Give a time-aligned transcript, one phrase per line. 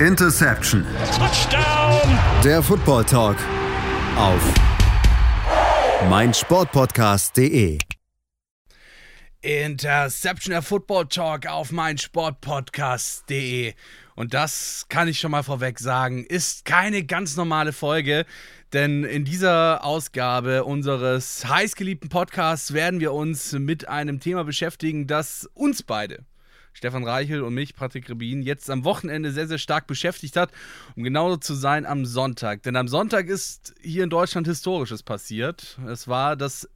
[0.00, 0.84] Interception.
[1.16, 2.18] Touchdown.
[2.44, 3.38] Der Football Talk
[4.18, 4.42] auf
[6.10, 7.78] meinsportpodcast.de.
[9.40, 13.72] Interception der Football Talk auf meinsportpodcast.de.
[14.16, 18.26] Und das kann ich schon mal vorweg sagen, ist keine ganz normale Folge,
[18.74, 25.48] denn in dieser Ausgabe unseres heißgeliebten Podcasts werden wir uns mit einem Thema beschäftigen, das
[25.54, 26.26] uns beide
[26.76, 30.52] Stefan Reichel und mich, Patrick Rebin, jetzt am Wochenende sehr, sehr stark beschäftigt hat,
[30.94, 32.62] um genauso zu sein am Sonntag.
[32.64, 35.78] Denn am Sonntag ist hier in Deutschland Historisches passiert.
[35.88, 36.68] Es war das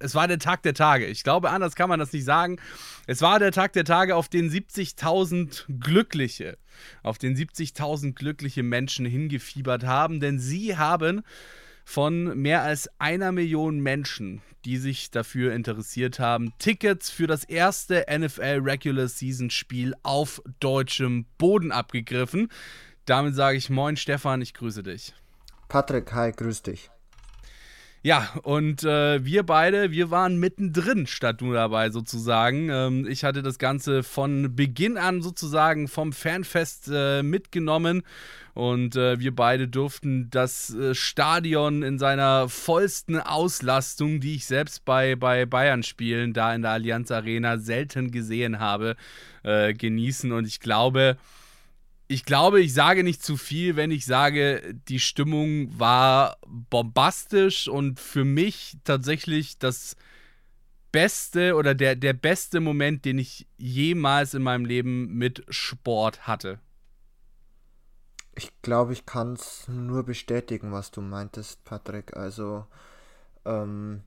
[0.00, 1.06] es war der Tag der Tage.
[1.06, 2.58] Ich glaube, anders kann man das nicht sagen.
[3.06, 6.58] Es war der Tag der Tage, auf den 70.000 Glückliche,
[7.04, 11.22] auf den 70.000 glückliche Menschen hingefiebert haben, denn sie haben
[11.84, 18.06] von mehr als einer Million Menschen, die sich dafür interessiert haben, Tickets für das erste
[18.10, 22.48] NFL Regular Season Spiel auf deutschem Boden abgegriffen.
[23.04, 25.12] Damit sage ich Moin Stefan, ich grüße dich.
[25.68, 26.90] Patrick, hi, grüß dich.
[28.06, 32.68] Ja, und äh, wir beide, wir waren mittendrin statt du dabei sozusagen.
[32.68, 38.02] Ähm, ich hatte das Ganze von Beginn an sozusagen vom Fanfest äh, mitgenommen
[38.54, 44.84] und äh, wir beide durften das äh, Stadion in seiner vollsten Auslastung, die ich selbst
[44.84, 48.94] bei, bei Bayern-Spielen da in der Allianz Arena selten gesehen habe,
[49.42, 50.30] äh, genießen.
[50.30, 51.16] Und ich glaube,
[52.06, 57.98] ich glaube, ich sage nicht zu viel, wenn ich sage, die Stimmung war bombastisch und
[57.98, 59.96] für mich tatsächlich das
[60.92, 66.60] beste oder der, der beste Moment, den ich jemals in meinem Leben mit Sport hatte.
[68.36, 72.16] Ich glaube, ich kann es nur bestätigen, was du meintest, Patrick.
[72.16, 72.66] Also
[73.44, 74.02] ähm,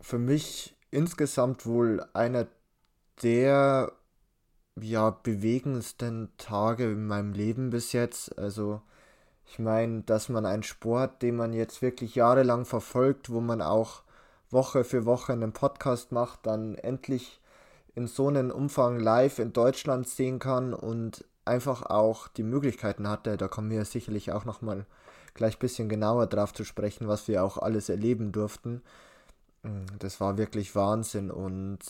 [0.00, 2.46] für mich insgesamt wohl einer
[3.22, 3.92] der
[4.80, 8.38] ja, bewegendsten Tage in meinem Leben bis jetzt.
[8.38, 8.80] Also
[9.46, 14.02] ich meine, dass man einen Sport, den man jetzt wirklich jahrelang verfolgt, wo man auch
[14.50, 17.40] Woche für Woche einen Podcast macht, dann endlich
[17.94, 23.36] in so einem Umfang live in Deutschland sehen kann und einfach auch die Möglichkeiten hatte.
[23.36, 24.86] Da kommen wir sicherlich auch nochmal
[25.34, 28.82] gleich ein bisschen genauer drauf zu sprechen, was wir auch alles erleben durften.
[29.98, 31.80] Das war wirklich Wahnsinn und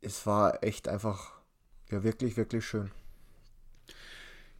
[0.00, 1.32] es war echt einfach
[1.90, 2.90] ja, wirklich, wirklich schön.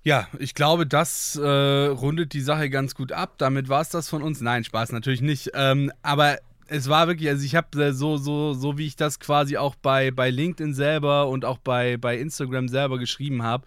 [0.05, 1.47] Ja, ich glaube, das äh,
[1.87, 3.35] rundet die Sache ganz gut ab.
[3.39, 4.41] Damit war es das von uns.
[4.41, 5.53] Nein, Spaß natürlich nicht.
[5.55, 6.39] Ähm, aber
[6.73, 9.75] es war wirklich, also ich habe äh, so, so, so wie ich das quasi auch
[9.75, 13.67] bei, bei LinkedIn selber und auch bei, bei Instagram selber geschrieben habe,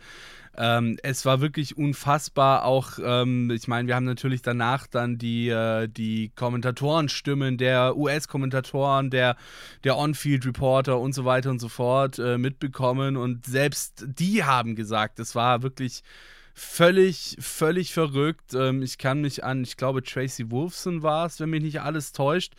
[0.58, 2.66] ähm, es war wirklich unfassbar.
[2.66, 9.12] Auch, ähm, ich meine, wir haben natürlich danach dann die, äh, die Kommentatorenstimmen der US-Kommentatoren,
[9.12, 9.36] der,
[9.84, 13.18] der On-Field-Reporter und so weiter und so fort äh, mitbekommen.
[13.18, 16.02] Und selbst die haben gesagt, es war wirklich
[16.56, 18.54] völlig, völlig verrückt.
[18.54, 22.14] Ähm, ich kann mich an, ich glaube, Tracy Wolfson war es, wenn mich nicht alles
[22.14, 22.54] täuscht,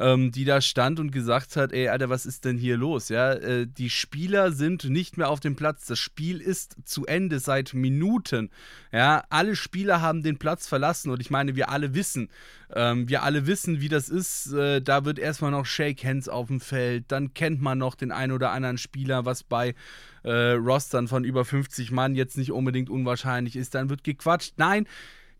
[0.00, 3.10] ähm, die da stand und gesagt hat: Ey, Alter, was ist denn hier los?
[3.10, 5.86] Ja, äh, die Spieler sind nicht mehr auf dem Platz.
[5.86, 8.50] Das Spiel ist zu Ende seit Minuten.
[8.92, 12.30] Ja, alle Spieler haben den Platz verlassen und ich meine, wir alle wissen,
[12.74, 14.52] ähm, wir alle wissen, wie das ist.
[14.52, 18.10] Äh, da wird erstmal noch Shake Hands auf dem Feld, dann kennt man noch den
[18.10, 19.74] einen oder anderen Spieler, was bei
[20.22, 23.74] äh, Rostern von über 50 Mann jetzt nicht unbedingt unwahrscheinlich ist.
[23.74, 24.54] Dann wird gequatscht.
[24.56, 24.86] Nein,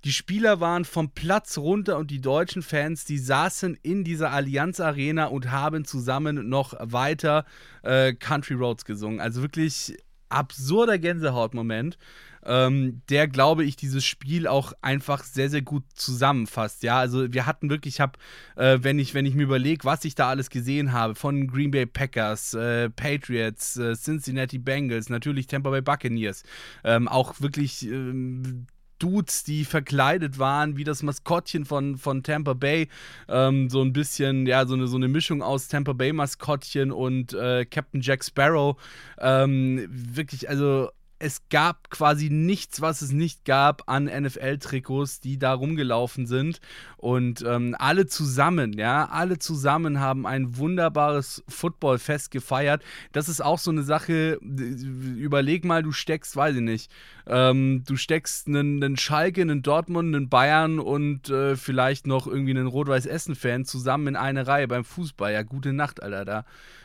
[0.04, 4.80] die Spieler waren vom Platz runter und die deutschen Fans, die saßen in dieser Allianz
[4.80, 7.44] Arena und haben zusammen noch weiter
[7.82, 9.20] äh, Country Roads gesungen.
[9.20, 9.96] Also wirklich
[10.28, 11.98] absurder Gänsehautmoment
[12.44, 16.82] ähm, der, glaube ich, dieses Spiel auch einfach sehr, sehr gut zusammenfasst.
[16.82, 18.18] Ja, also wir hatten wirklich, ich habe,
[18.56, 21.70] äh, wenn, ich, wenn ich mir überlege, was ich da alles gesehen habe, von Green
[21.70, 26.42] Bay Packers, äh, Patriots, äh, Cincinnati Bengals, natürlich Tampa Bay Buccaneers,
[26.84, 28.66] ähm, auch wirklich ähm,
[29.00, 32.88] Dudes, die verkleidet waren, wie das Maskottchen von, von Tampa Bay.
[33.28, 37.32] Ähm, so ein bisschen, ja, so eine, so eine Mischung aus Tampa Bay Maskottchen und
[37.32, 38.76] äh, Captain Jack Sparrow.
[39.18, 45.52] Ähm, wirklich, also es gab quasi nichts, was es nicht gab an NFL-Trikots, die da
[45.52, 46.60] rumgelaufen sind.
[46.96, 52.82] Und ähm, alle zusammen, ja, alle zusammen haben ein wunderbares Footballfest gefeiert.
[53.12, 56.90] Das ist auch so eine Sache, überleg mal, du steckst, weiß ich nicht,
[57.26, 62.52] ähm, du steckst einen, einen Schalke, einen Dortmund, einen Bayern und äh, vielleicht noch irgendwie
[62.52, 65.34] einen Rot-Weiß-Essen-Fan zusammen in eine Reihe beim Fußball.
[65.34, 66.44] Ja, gute Nacht, Alter, da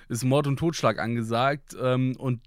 [0.10, 1.76] ist Mord und Totschlag angesagt.
[1.82, 2.42] Ähm, und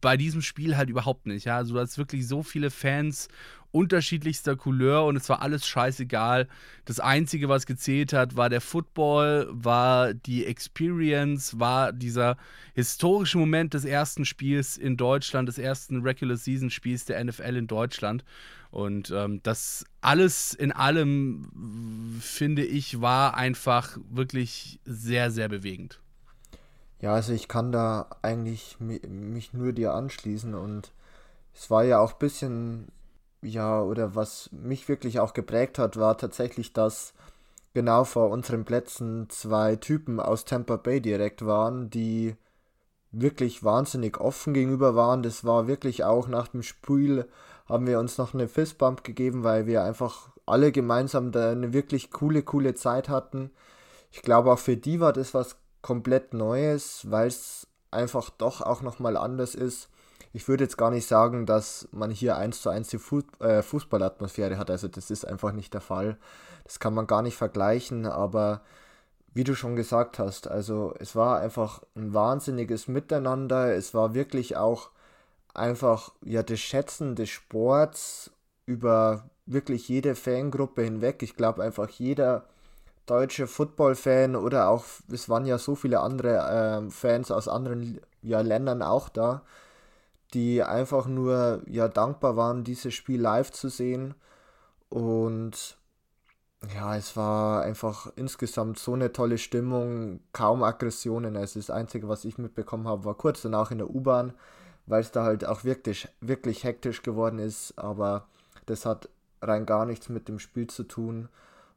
[0.00, 1.46] bei diesem Spiel halt überhaupt nicht.
[1.46, 1.56] Ja?
[1.56, 3.28] Also du hast wirklich so viele Fans
[3.76, 6.48] unterschiedlichster Couleur und es war alles scheißegal.
[6.86, 12.38] Das Einzige, was gezählt hat, war der Football, war die Experience, war dieser
[12.74, 17.66] historische Moment des ersten Spiels in Deutschland, des ersten Regular Season Spiels der NFL in
[17.66, 18.24] Deutschland.
[18.70, 26.00] Und ähm, das alles in allem, finde ich, war einfach wirklich sehr, sehr bewegend.
[27.00, 30.92] Ja, also ich kann da eigentlich mich nur dir anschließen und
[31.54, 32.88] es war ja auch ein bisschen
[33.42, 37.14] ja, oder was mich wirklich auch geprägt hat, war tatsächlich, dass
[37.74, 42.36] genau vor unseren Plätzen zwei Typen aus Tampa Bay direkt waren, die
[43.12, 45.22] wirklich wahnsinnig offen gegenüber waren.
[45.22, 47.28] Das war wirklich auch nach dem Spiel
[47.68, 52.10] haben wir uns noch eine Fistbump gegeben, weil wir einfach alle gemeinsam da eine wirklich
[52.10, 53.50] coole, coole Zeit hatten.
[54.12, 58.82] Ich glaube auch für die war das was komplett Neues, weil es einfach doch auch
[58.82, 59.88] nochmal anders ist
[60.36, 63.00] ich würde jetzt gar nicht sagen, dass man hier eins zu eins die
[63.40, 64.70] äh, Fußballatmosphäre hat.
[64.70, 66.18] Also das ist einfach nicht der Fall.
[66.64, 68.60] Das kann man gar nicht vergleichen, aber
[69.32, 73.74] wie du schon gesagt hast, also es war einfach ein wahnsinniges Miteinander.
[73.74, 74.90] Es war wirklich auch
[75.54, 78.30] einfach ja das Schätzen des Sports
[78.66, 81.22] über wirklich jede Fangruppe hinweg.
[81.22, 82.44] Ich glaube einfach jeder
[83.06, 88.40] deutsche Football-Fan oder auch es waren ja so viele andere äh, Fans aus anderen ja,
[88.40, 89.42] Ländern auch da
[90.34, 94.14] die einfach nur ja dankbar waren, dieses Spiel live zu sehen.
[94.88, 95.76] Und
[96.74, 101.36] ja, es war einfach insgesamt so eine tolle Stimmung, kaum Aggressionen.
[101.36, 104.32] Also das Einzige, was ich mitbekommen habe, war kurz danach in der U-Bahn,
[104.86, 107.78] weil es da halt auch wirklich, wirklich hektisch geworden ist.
[107.78, 108.26] Aber
[108.66, 109.08] das hat
[109.42, 111.28] rein gar nichts mit dem Spiel zu tun.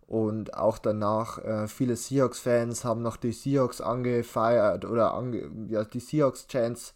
[0.10, 6.00] Und auch danach, äh, viele Seahawks-Fans haben noch die Seahawks angefeiert oder ange ja, die
[6.00, 6.96] Seahawks-Chants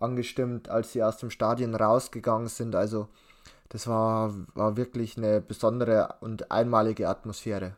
[0.00, 2.74] angestimmt, als sie aus dem Stadion rausgegangen sind.
[2.74, 3.08] Also
[3.68, 7.76] das war, war wirklich eine besondere und einmalige Atmosphäre.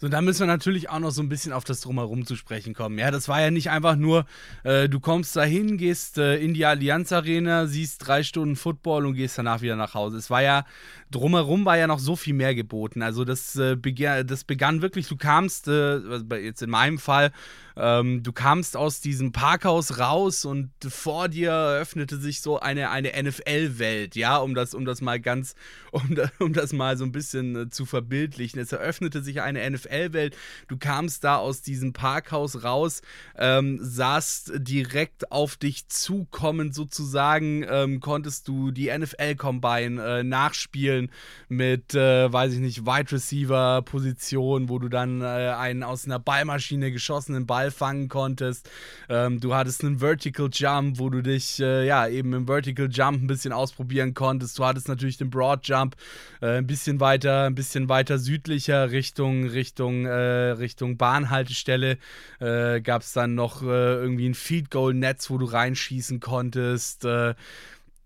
[0.00, 2.72] So, da müssen wir natürlich auch noch so ein bisschen auf das Drumherum zu sprechen
[2.72, 2.98] kommen.
[3.00, 4.26] Ja, das war ja nicht einfach nur,
[4.62, 9.14] äh, du kommst dahin, gehst äh, in die Allianz Arena, siehst drei Stunden Football und
[9.14, 10.16] gehst danach wieder nach Hause.
[10.16, 10.64] Es war ja,
[11.10, 13.02] drumherum war ja noch so viel mehr geboten.
[13.02, 13.76] Also das, äh,
[14.24, 15.98] das begann wirklich, du kamst, äh,
[16.36, 17.32] jetzt in meinem Fall,
[17.78, 23.12] ähm, du kamst aus diesem Parkhaus raus und vor dir öffnete sich so eine, eine
[23.22, 25.54] NFL-Welt, ja, um das, um das mal ganz,
[25.92, 28.60] um, da, um das mal so ein bisschen äh, zu verbildlichen.
[28.60, 30.36] Es eröffnete sich eine NFL-Welt.
[30.68, 33.02] Du kamst da aus diesem Parkhaus raus,
[33.36, 41.10] ähm, saßt direkt auf dich zukommen sozusagen, ähm, konntest du die NFL-Combine äh, nachspielen
[41.48, 46.92] mit, äh, weiß ich nicht, Wide Receiver-Position, wo du dann äh, einen aus einer Ballmaschine
[46.92, 48.70] geschossenen Ball fangen konntest.
[49.08, 53.22] Ähm, du hattest einen Vertical Jump, wo du dich äh, ja eben im Vertical Jump
[53.22, 54.58] ein bisschen ausprobieren konntest.
[54.58, 55.96] Du hattest natürlich den Broad Jump
[56.40, 61.98] äh, ein bisschen weiter, ein bisschen weiter südlicher Richtung Richtung äh, Richtung Bahnhaltestelle.
[62.40, 67.04] Äh, Gab es dann noch äh, irgendwie ein Feed Goal Netz, wo du reinschießen konntest.
[67.04, 67.34] Äh,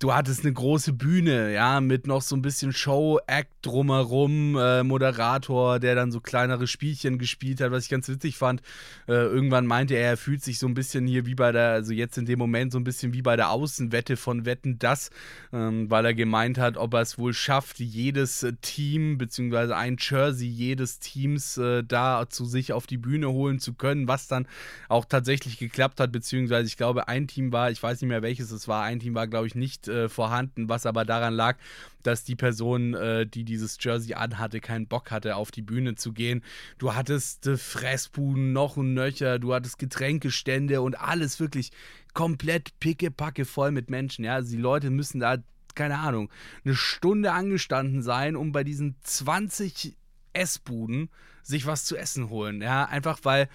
[0.02, 5.78] du hattest eine große Bühne, ja, mit noch so ein bisschen Show-Act drumherum, äh, Moderator,
[5.78, 8.62] der dann so kleinere Spielchen gespielt hat, was ich ganz witzig fand.
[9.06, 11.92] Äh, irgendwann meinte er, er fühlt sich so ein bisschen hier wie bei der, also
[11.92, 15.10] jetzt in dem Moment so ein bisschen wie bei der Außenwette von Wetten das,
[15.52, 19.96] ähm, weil er gemeint hat, ob er es wohl schafft, jedes äh, Team, beziehungsweise ein
[20.00, 24.48] Jersey jedes Teams äh, da zu sich auf die Bühne holen zu können, was dann
[24.88, 28.50] auch tatsächlich geklappt hat, beziehungsweise ich glaube, ein Team war, ich weiß nicht mehr welches
[28.50, 31.56] es war, ein Team war, glaube ich, nicht äh, vorhanden, was aber daran lag,
[32.02, 36.12] dass die Person, äh, die dieses Jersey anhatte, keinen Bock hatte, auf die Bühne zu
[36.12, 36.42] gehen.
[36.78, 41.70] Du hattest äh, Fressbuden noch und nöcher, du hattest Getränkestände und alles wirklich
[42.14, 44.24] komplett pickepacke voll mit Menschen.
[44.24, 45.36] Ja, also die Leute müssen da,
[45.74, 46.30] keine Ahnung,
[46.64, 49.96] eine Stunde angestanden sein, um bei diesen 20
[50.32, 51.10] Essbuden
[51.42, 52.62] sich was zu essen holen.
[52.62, 53.48] Ja, einfach weil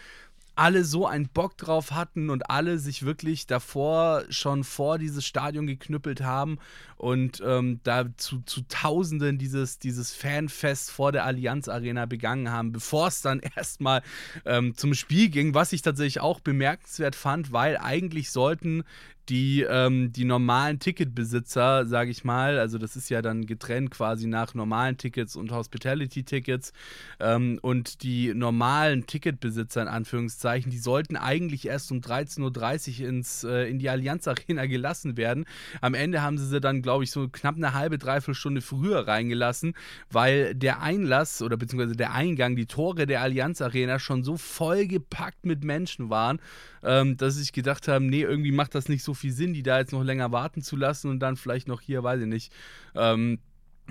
[0.57, 5.67] alle so einen Bock drauf hatten und alle sich wirklich davor schon vor dieses Stadion
[5.67, 6.57] geknüppelt haben
[6.97, 12.71] und ähm, da zu, zu Tausenden dieses, dieses Fanfest vor der Allianz Arena begangen haben,
[12.71, 14.01] bevor es dann erstmal
[14.45, 18.83] ähm, zum Spiel ging, was ich tatsächlich auch bemerkenswert fand, weil eigentlich sollten
[19.29, 24.27] die, ähm, die normalen Ticketbesitzer, sage ich mal, also das ist ja dann getrennt quasi
[24.27, 26.71] nach normalen Tickets und Hospitality-Tickets
[27.19, 33.43] ähm, und die normalen Ticketbesitzer in Anführungszeichen, die sollten eigentlich erst um 13.30 Uhr ins,
[33.43, 35.45] äh, in die Allianz Arena gelassen werden.
[35.81, 39.07] Am Ende haben sie sie dann, glaube ich, so knapp eine halbe, dreiviertel Stunde früher
[39.07, 39.73] reingelassen,
[40.09, 45.45] weil der Einlass oder beziehungsweise der Eingang, die Tore der Allianz Arena schon so vollgepackt
[45.45, 46.39] mit Menschen waren,
[46.83, 49.79] ähm, dass ich gedacht habe, nee, irgendwie macht das nicht so viel Sinn, die da
[49.79, 52.53] jetzt noch länger warten zu lassen und dann vielleicht noch hier, weiß ich nicht,
[52.95, 53.39] ähm,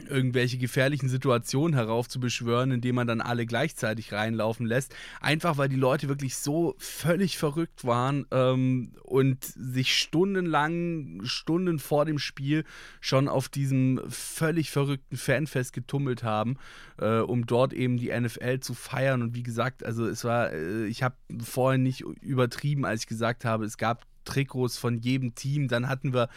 [0.08, 4.94] irgendwelche gefährlichen Situationen heraufzubeschwören, indem man dann alle gleichzeitig reinlaufen lässt.
[5.20, 12.04] Einfach weil die Leute wirklich so völlig verrückt waren ähm, und sich stundenlang, Stunden vor
[12.04, 12.64] dem Spiel
[13.00, 16.56] schon auf diesem völlig verrückten Fanfest getummelt haben,
[16.98, 19.22] äh, um dort eben die NFL zu feiern.
[19.22, 23.44] Und wie gesagt, also es war, äh, ich habe vorhin nicht übertrieben, als ich gesagt
[23.44, 25.68] habe, es gab Trikots von jedem Team.
[25.68, 26.28] Dann hatten wir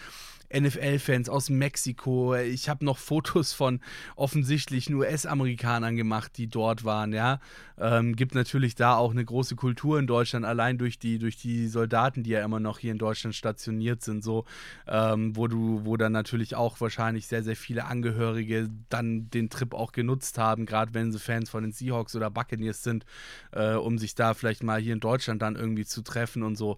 [0.54, 2.36] NFL-Fans aus Mexiko.
[2.36, 3.80] Ich habe noch Fotos von
[4.16, 7.14] offensichtlichen US-Amerikanern gemacht, die dort waren.
[7.14, 7.40] Ja,
[7.78, 11.68] ähm, gibt natürlich da auch eine große Kultur in Deutschland, allein durch die durch die
[11.68, 14.46] Soldaten, die ja immer noch hier in Deutschland stationiert sind, so
[14.88, 19.74] ähm, wo du wo dann natürlich auch wahrscheinlich sehr sehr viele Angehörige dann den Trip
[19.74, 23.06] auch genutzt haben, gerade wenn sie Fans von den Seahawks oder Buccaneers sind,
[23.52, 26.78] äh, um sich da vielleicht mal hier in Deutschland dann irgendwie zu treffen und so.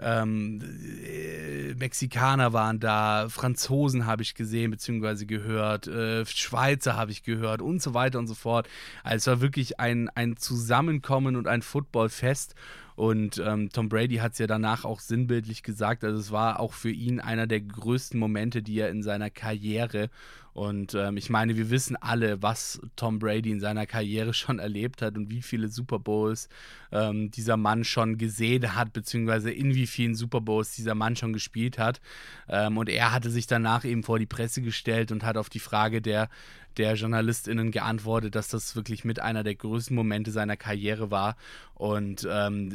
[0.00, 0.60] Ähm,
[1.04, 5.24] äh, Mexikaner waren da, Franzosen habe ich gesehen bzw.
[5.24, 8.68] gehört, äh, Schweizer habe ich gehört und so weiter und so fort.
[9.02, 12.54] Also es war wirklich ein, ein Zusammenkommen und ein Footballfest.
[12.94, 16.04] Und ähm, Tom Brady hat es ja danach auch sinnbildlich gesagt.
[16.04, 20.10] Also es war auch für ihn einer der größten Momente, die er in seiner Karriere
[20.54, 25.00] und ähm, ich meine, wir wissen alle, was Tom Brady in seiner Karriere schon erlebt
[25.00, 26.48] hat und wie viele Super Bowls
[26.90, 31.32] ähm, dieser Mann schon gesehen hat, beziehungsweise in wie vielen Super Bowls dieser Mann schon
[31.32, 32.00] gespielt hat.
[32.48, 35.58] Ähm, und er hatte sich danach eben vor die Presse gestellt und hat auf die
[35.58, 36.28] Frage der,
[36.76, 41.36] der JournalistInnen geantwortet, dass das wirklich mit einer der größten Momente seiner Karriere war
[41.74, 42.70] und ähm,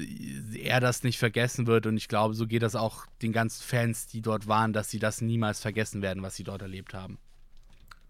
[0.56, 1.86] er das nicht vergessen wird.
[1.86, 5.00] Und ich glaube, so geht das auch den ganzen Fans, die dort waren, dass sie
[5.00, 7.20] das niemals vergessen werden, was sie dort erlebt haben.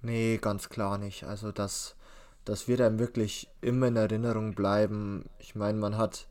[0.07, 1.25] Nee, ganz klar nicht.
[1.25, 1.97] Also das,
[2.45, 5.25] das wird einem wirklich immer in Erinnerung bleiben.
[5.37, 6.27] Ich meine, man hat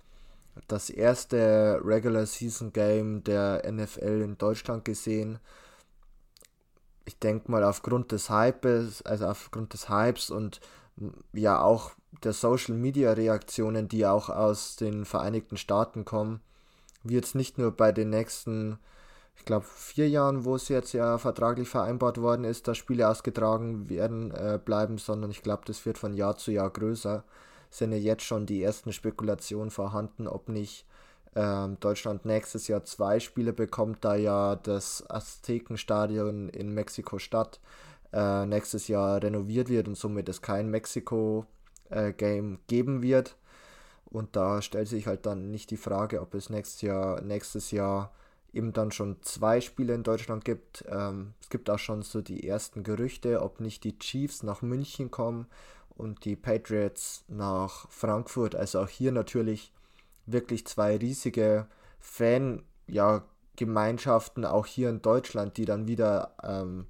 [0.66, 5.38] das erste Regular Season Game der NFL in Deutschland gesehen.
[7.04, 10.61] Ich denke mal aufgrund des Hypes, also aufgrund des Hypes und
[11.35, 11.90] ja auch
[12.25, 16.40] der Social Media Reaktionen, die auch aus den Vereinigten Staaten kommen,
[17.02, 18.78] wird es nicht nur bei den nächsten
[19.37, 23.88] ich glaube, vier Jahren, wo es jetzt ja vertraglich vereinbart worden ist, dass Spiele ausgetragen
[23.88, 27.23] werden äh, bleiben, sondern ich glaube, das wird von Jahr zu Jahr größer.
[27.71, 30.87] Sind ja jetzt schon die ersten Spekulationen vorhanden, ob nicht
[31.35, 37.61] äh, Deutschland nächstes Jahr zwei Spiele bekommt, da ja das Aztekenstadion in Mexiko-Stadt
[38.12, 43.37] äh, nächstes Jahr renoviert wird und somit es kein Mexiko-Game äh, geben wird.
[44.07, 48.12] Und da stellt sich halt dann nicht die Frage, ob es nächstes Jahr, nächstes Jahr
[48.56, 50.84] eben dann schon zwei Spiele in Deutschland gibt.
[50.88, 55.10] Ähm, es gibt auch schon so die ersten Gerüchte, ob nicht die Chiefs nach München
[55.10, 55.46] kommen
[55.90, 58.54] und die Patriots nach Frankfurt.
[58.54, 59.72] Also auch hier natürlich
[60.26, 61.66] wirklich zwei riesige
[62.00, 66.86] Fan-Gemeinschaften, ja, auch hier in Deutschland, die dann wieder ähm,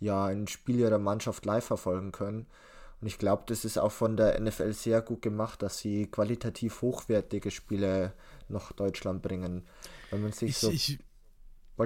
[0.00, 2.46] ja, ein Spiel ihrer Mannschaft live verfolgen können.
[3.00, 6.82] Und ich glaube, das ist auch von der NFL sehr gut gemacht, dass sie qualitativ
[6.82, 8.12] hochwertige Spiele
[8.48, 9.66] nach Deutschland bringen.
[10.10, 10.70] Wenn man sich ich, so.
[10.70, 10.98] Ich,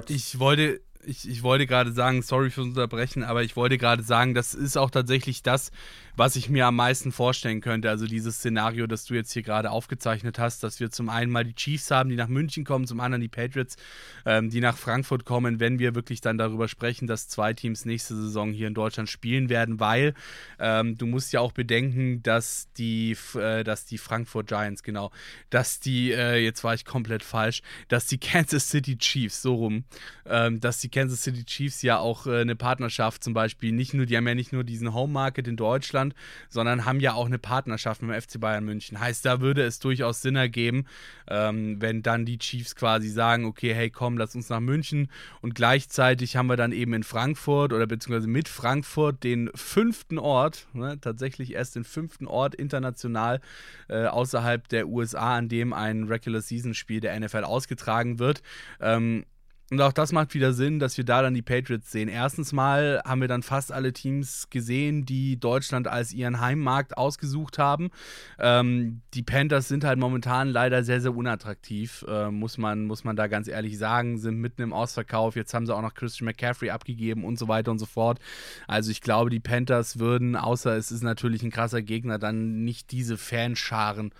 [0.07, 4.33] ich wollte, ich, ich wollte gerade sagen, sorry fürs Unterbrechen, aber ich wollte gerade sagen,
[4.33, 5.71] das ist auch tatsächlich das,
[6.17, 7.89] was ich mir am meisten vorstellen könnte.
[7.89, 11.45] Also dieses Szenario, das du jetzt hier gerade aufgezeichnet hast, dass wir zum einen mal
[11.45, 13.77] die Chiefs haben, die nach München kommen, zum anderen die Patriots,
[14.25, 18.15] ähm, die nach Frankfurt kommen, wenn wir wirklich dann darüber sprechen, dass zwei Teams nächste
[18.15, 20.13] Saison hier in Deutschland spielen werden, weil
[20.59, 25.11] ähm, du musst ja auch bedenken, dass die, äh, dass die Frankfurt Giants, genau,
[25.49, 29.85] dass die, äh, jetzt war ich komplett falsch, dass die Kansas City Chiefs, so rum,
[30.25, 34.05] ähm, dass die Kansas City Chiefs ja auch äh, eine Partnerschaft zum Beispiel, nicht nur,
[34.05, 36.15] die haben ja nicht nur diesen Home Market in Deutschland, Deutschland,
[36.49, 38.99] sondern haben ja auch eine Partnerschaft mit dem FC Bayern München.
[38.99, 40.85] Heißt, da würde es durchaus Sinn ergeben,
[41.27, 45.09] ähm, wenn dann die Chiefs quasi sagen, okay, hey, komm, lass uns nach München
[45.41, 50.67] und gleichzeitig haben wir dann eben in Frankfurt oder beziehungsweise mit Frankfurt den fünften Ort,
[50.73, 53.41] ne, tatsächlich erst den fünften Ort international
[53.87, 58.41] äh, außerhalb der USA, an dem ein Regular Season Spiel der NFL ausgetragen wird.
[58.81, 59.25] Ähm,
[59.71, 62.09] Und auch das macht wieder Sinn, dass wir da dann die Patriots sehen.
[62.09, 67.59] Erstens mal haben wir dann fast alle Teams gesehen, die Deutschland als ihren Heimmarkt ausgesucht
[67.59, 67.91] haben.
[68.39, 73.15] Ähm, die Panthers sind halt momentan leider sehr, sehr unattraktiv, äh, muss, man, muss man
[73.15, 74.17] da ganz ehrlich sagen.
[74.17, 75.35] Sind mitten im Ausverkauf.
[75.35, 78.19] Jetzt haben sie auch noch Christian McCaffrey abgegeben und so weiter und so fort.
[78.67, 82.91] Also ich glaube, die Panthers würden, außer es ist natürlich ein krasser Gegner, dann nicht
[82.91, 84.11] diese Fanscharen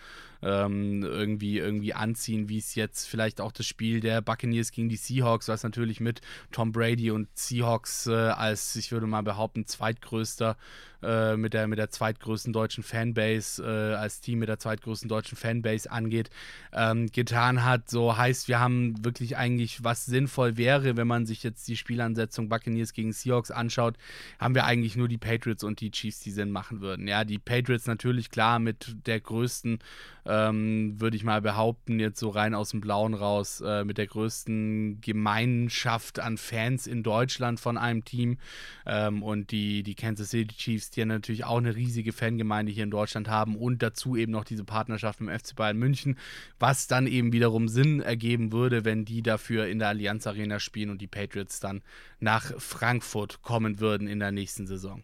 [0.41, 4.96] ähm, irgendwie, irgendwie anziehen, wie es jetzt vielleicht auch das Spiel der Buccaneers gegen die
[4.96, 10.58] Seahawks, was natürlich mit Tom Brady und Seahawks äh, als, ich würde mal behaupten, zweitgrößter
[11.01, 15.38] äh, mit, der, mit der zweitgrößten deutschen Fanbase, äh, als Team mit der zweitgrößten deutschen
[15.38, 16.29] Fanbase angeht,
[16.74, 17.89] ähm, getan hat.
[17.89, 22.50] So heißt, wir haben wirklich eigentlich, was sinnvoll wäre, wenn man sich jetzt die Spielansetzung
[22.50, 23.98] Buccaneers gegen Seahawks anschaut,
[24.39, 27.08] haben wir eigentlich nur die Patriots und die Chiefs, die Sinn machen würden.
[27.08, 29.79] Ja, die Patriots natürlich klar mit der größten,
[30.25, 34.08] ähm, würde ich mal behaupten, jetzt so rein aus dem Blauen raus, äh, mit der
[34.08, 38.38] größten Gemeinschaft an Fans in Deutschland von einem Team.
[38.86, 42.84] Ähm, und die, die Kansas City Chiefs die ja natürlich auch eine riesige Fangemeinde hier
[42.84, 46.17] in Deutschland haben und dazu eben noch diese Partnerschaft mit dem FC Bayern München,
[46.60, 50.89] was dann eben wiederum Sinn ergeben würde, wenn die dafür in der Allianz Arena spielen
[50.89, 51.81] und die Patriots dann
[52.19, 55.03] nach Frankfurt kommen würden in der nächsten Saison.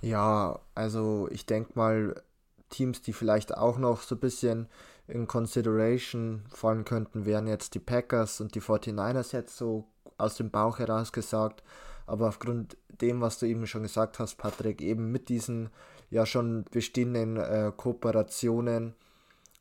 [0.00, 2.22] Ja, also ich denke mal,
[2.70, 4.68] Teams, die vielleicht auch noch so ein bisschen
[5.06, 9.86] in Consideration fallen könnten, wären jetzt die Packers und die 49ers jetzt so
[10.18, 11.62] aus dem Bauch heraus gesagt.
[12.08, 15.70] Aber aufgrund dem, was du eben schon gesagt hast, Patrick, eben mit diesen
[16.10, 18.94] ja schon bestehenden äh, Kooperationen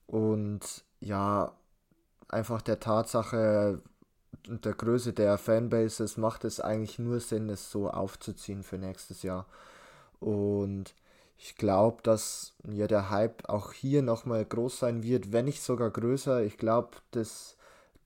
[0.07, 1.53] und ja,
[2.29, 3.81] einfach der Tatsache
[4.47, 9.23] und der Größe der Fanbases macht es eigentlich nur Sinn, es so aufzuziehen für nächstes
[9.23, 9.45] Jahr.
[10.19, 10.95] Und
[11.37, 15.91] ich glaube, dass ja der Hype auch hier nochmal groß sein wird, wenn nicht sogar
[15.91, 16.43] größer.
[16.43, 17.56] Ich glaube, dass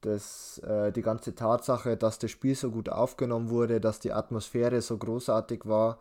[0.01, 4.81] das, äh, die ganze Tatsache, dass das Spiel so gut aufgenommen wurde, dass die Atmosphäre
[4.81, 5.98] so großartig war,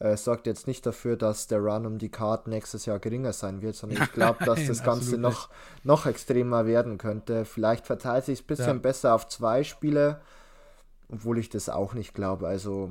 [0.00, 3.62] äh, sorgt jetzt nicht dafür, dass der Run um die Karten nächstes Jahr geringer sein
[3.62, 5.48] wird, sondern ich glaube, dass das Ganze noch,
[5.84, 7.44] noch extremer werden könnte.
[7.44, 8.82] Vielleicht verteilt sich es ein bisschen ja.
[8.82, 10.20] besser auf zwei Spiele,
[11.10, 12.48] obwohl ich das auch nicht glaube.
[12.48, 12.90] Also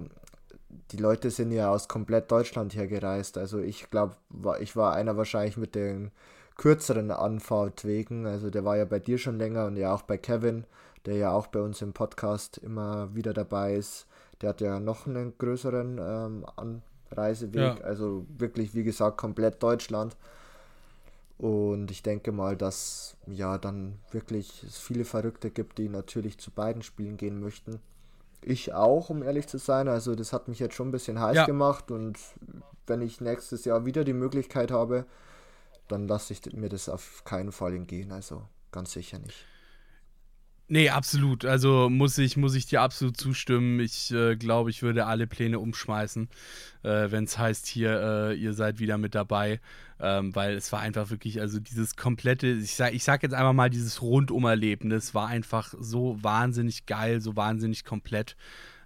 [0.92, 3.38] die Leute sind ja aus komplett Deutschland hergereist.
[3.38, 4.16] Also ich glaube,
[4.60, 6.12] ich war einer wahrscheinlich mit den
[6.56, 8.26] kürzeren Anfahrt wegen.
[8.26, 10.66] Also der war ja bei dir schon länger und ja auch bei Kevin,
[11.06, 14.08] der ja auch bei uns im Podcast immer wieder dabei ist.
[14.42, 16.46] Der hat ja noch einen größeren ähm,
[17.10, 17.80] Anreiseweg.
[17.80, 17.84] Ja.
[17.84, 20.16] Also wirklich, wie gesagt, komplett Deutschland.
[21.38, 26.52] Und ich denke mal, dass ja dann wirklich es viele Verrückte gibt, die natürlich zu
[26.52, 27.80] beiden Spielen gehen möchten.
[28.42, 29.88] Ich auch, um ehrlich zu sein.
[29.88, 31.46] Also das hat mich jetzt schon ein bisschen heiß ja.
[31.46, 32.18] gemacht und
[32.86, 35.06] wenn ich nächstes Jahr wieder die Möglichkeit habe,
[35.88, 38.12] dann lasse ich mir das auf keinen Fall entgehen.
[38.12, 39.46] Also ganz sicher nicht.
[40.70, 41.46] Nee, absolut.
[41.46, 43.80] Also muss ich, muss ich dir absolut zustimmen.
[43.80, 46.30] Ich äh, glaube, ich würde alle Pläne umschmeißen,
[46.84, 49.60] äh, wenn es heißt, hier, äh, ihr seid wieder mit dabei.
[50.00, 53.54] Ähm, weil es war einfach wirklich, also dieses komplette, ich sag, ich sag jetzt einfach
[53.54, 58.36] mal, dieses Rundumerlebnis war einfach so wahnsinnig geil, so wahnsinnig komplett.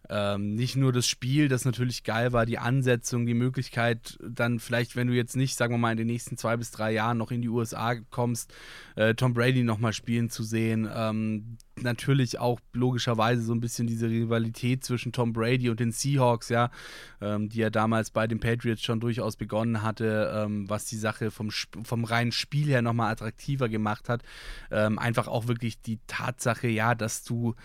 [0.10, 4.96] Ähm, nicht nur das Spiel, das natürlich geil war, die Ansetzung, die Möglichkeit, dann vielleicht,
[4.96, 7.32] wenn du jetzt nicht, sagen wir mal, in den nächsten zwei bis drei Jahren noch
[7.32, 8.54] in die USA kommst,
[8.96, 10.90] äh, Tom Brady nochmal spielen zu sehen.
[10.94, 16.50] Ähm, natürlich auch logischerweise so ein bisschen diese Rivalität zwischen Tom Brady und den Seahawks,
[16.50, 16.72] ja,
[17.22, 21.32] ähm, die ja damals bei den Patriots schon durchaus begonnen hatte, ähm, was die Sache
[21.32, 24.24] vom, vom reinen Spiel her nochmal attraktiver gemacht hat.
[24.72, 27.56] Ähm, einfach auch wirklich die Tatsache, ja, dass du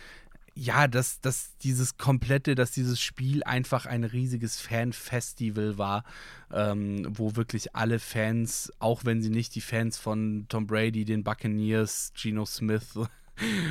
[0.54, 6.04] ja, dass, dass dieses komplette, dass dieses Spiel einfach ein riesiges Fan-Festival war,
[6.52, 11.24] ähm, wo wirklich alle Fans, auch wenn sie nicht die Fans von Tom Brady, den
[11.24, 12.98] Buccaneers, Geno Smith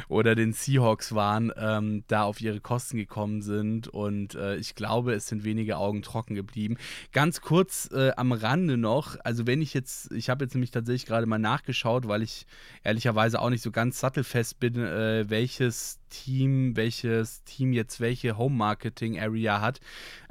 [0.08, 3.88] oder den Seahawks waren, ähm, da auf ihre Kosten gekommen sind.
[3.88, 6.78] Und äh, ich glaube, es sind wenige Augen trocken geblieben.
[7.12, 11.06] Ganz kurz äh, am Rande noch, also wenn ich jetzt, ich habe jetzt nämlich tatsächlich
[11.06, 12.46] gerade mal nachgeschaut, weil ich
[12.84, 18.56] ehrlicherweise auch nicht so ganz sattelfest bin, äh, welches Team, welches Team jetzt welche Home
[18.56, 19.80] Marketing Area hat.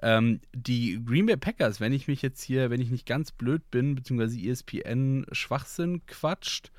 [0.03, 3.71] Ähm, die Green Bay Packers, wenn ich mich jetzt hier, wenn ich nicht ganz blöd
[3.71, 6.71] bin, beziehungsweise ESPN Schwachsinn quatscht,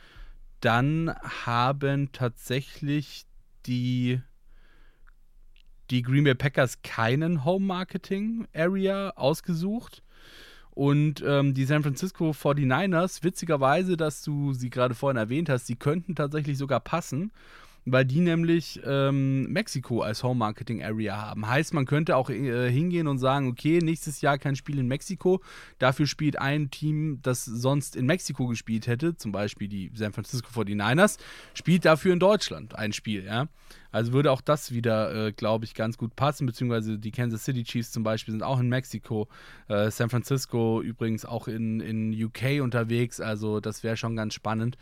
[0.62, 1.14] dann
[1.46, 3.26] haben tatsächlich
[3.66, 4.22] die,
[5.90, 10.04] die Green Bay Packers keinen Home Marketing Area ausgesucht.
[10.74, 15.76] Und ähm, die San Francisco 49ers, witzigerweise, dass du sie gerade vorhin erwähnt hast, sie
[15.76, 17.34] könnten tatsächlich sogar passen
[17.86, 21.48] weil die nämlich ähm, Mexiko als Home Marketing Area haben.
[21.48, 25.42] Heißt, man könnte auch äh, hingehen und sagen, okay, nächstes Jahr kein Spiel in Mexiko,
[25.80, 30.50] dafür spielt ein Team, das sonst in Mexiko gespielt hätte, zum Beispiel die San Francisco
[30.52, 31.18] 49ers,
[31.54, 33.48] spielt dafür in Deutschland ein Spiel, ja.
[33.92, 37.64] Also würde auch das wieder, äh, glaube ich, ganz gut passen, beziehungsweise die Kansas City
[37.64, 39.28] Chiefs zum Beispiel sind auch in Mexiko,
[39.68, 44.78] äh, San Francisco übrigens auch in, in UK unterwegs, also das wäre schon ganz spannend.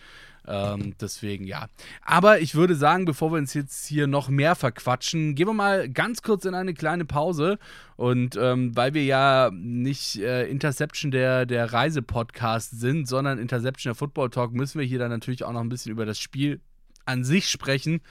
[0.48, 1.68] Ähm, deswegen ja.
[2.02, 5.90] Aber ich würde sagen, bevor wir uns jetzt hier noch mehr verquatschen, gehen wir mal
[5.90, 7.60] ganz kurz in eine kleine Pause.
[7.98, 13.96] Und ähm, weil wir ja nicht äh, Interception der, der Reise-Podcast sind, sondern Interception der
[13.96, 16.62] Football Talk, müssen wir hier dann natürlich auch noch ein bisschen über das Spiel
[17.06, 18.02] an sich sprechen.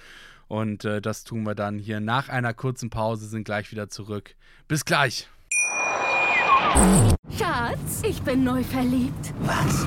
[0.49, 4.35] Und äh, das tun wir dann hier nach einer kurzen Pause, sind gleich wieder zurück.
[4.67, 5.29] Bis gleich.
[7.39, 9.35] Schatz, ich bin neu verliebt.
[9.41, 9.87] Was?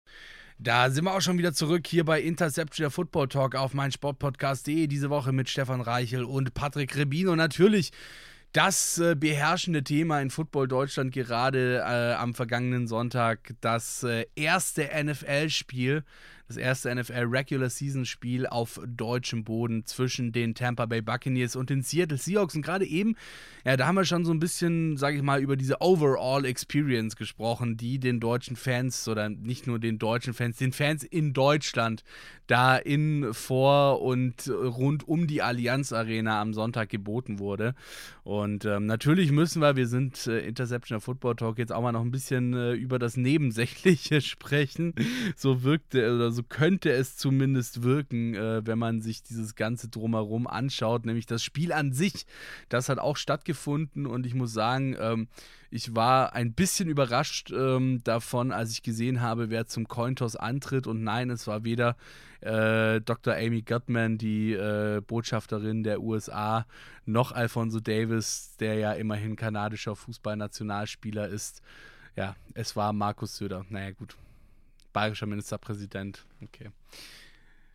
[0.63, 4.85] Da sind wir auch schon wieder zurück hier bei Interception der Football Talk auf meinsportpodcast.de.
[4.85, 7.35] Diese Woche mit Stefan Reichel und Patrick Rebino.
[7.35, 7.91] Natürlich
[8.53, 13.55] das äh, beherrschende Thema in Football Deutschland gerade äh, am vergangenen Sonntag.
[13.61, 16.03] Das äh, erste NFL-Spiel
[16.51, 21.69] das erste NFL Regular Season Spiel auf deutschem Boden zwischen den Tampa Bay Buccaneers und
[21.69, 22.55] den Seattle Seahawks.
[22.55, 23.15] Und gerade eben,
[23.63, 27.15] ja, da haben wir schon so ein bisschen, sage ich mal, über diese Overall Experience
[27.15, 32.03] gesprochen, die den deutschen Fans oder nicht nur den deutschen Fans, den Fans in Deutschland
[32.47, 37.75] da in, vor und rund um die Allianz Arena am Sonntag geboten wurde.
[38.23, 42.01] Und ähm, natürlich müssen wir, wir sind äh, Interception Football Talk, jetzt auch mal noch
[42.01, 44.93] ein bisschen äh, über das Nebensächliche sprechen.
[45.37, 49.89] So wirkte oder so so könnte es zumindest wirken, äh, wenn man sich dieses ganze
[49.89, 52.25] Drumherum anschaut, nämlich das Spiel an sich.
[52.69, 55.27] Das hat auch stattgefunden und ich muss sagen, ähm,
[55.69, 60.87] ich war ein bisschen überrascht ähm, davon, als ich gesehen habe, wer zum Cointos antritt.
[60.87, 61.95] Und nein, es war weder
[62.41, 63.35] äh, Dr.
[63.35, 66.65] Amy Gutman, die äh, Botschafterin der USA,
[67.05, 71.61] noch Alfonso Davis, der ja immerhin kanadischer Fußballnationalspieler ist.
[72.15, 73.65] Ja, es war Markus Söder.
[73.69, 74.17] Naja, gut,
[74.93, 76.25] bayerischer Ministerpräsident.
[76.41, 76.69] Okay.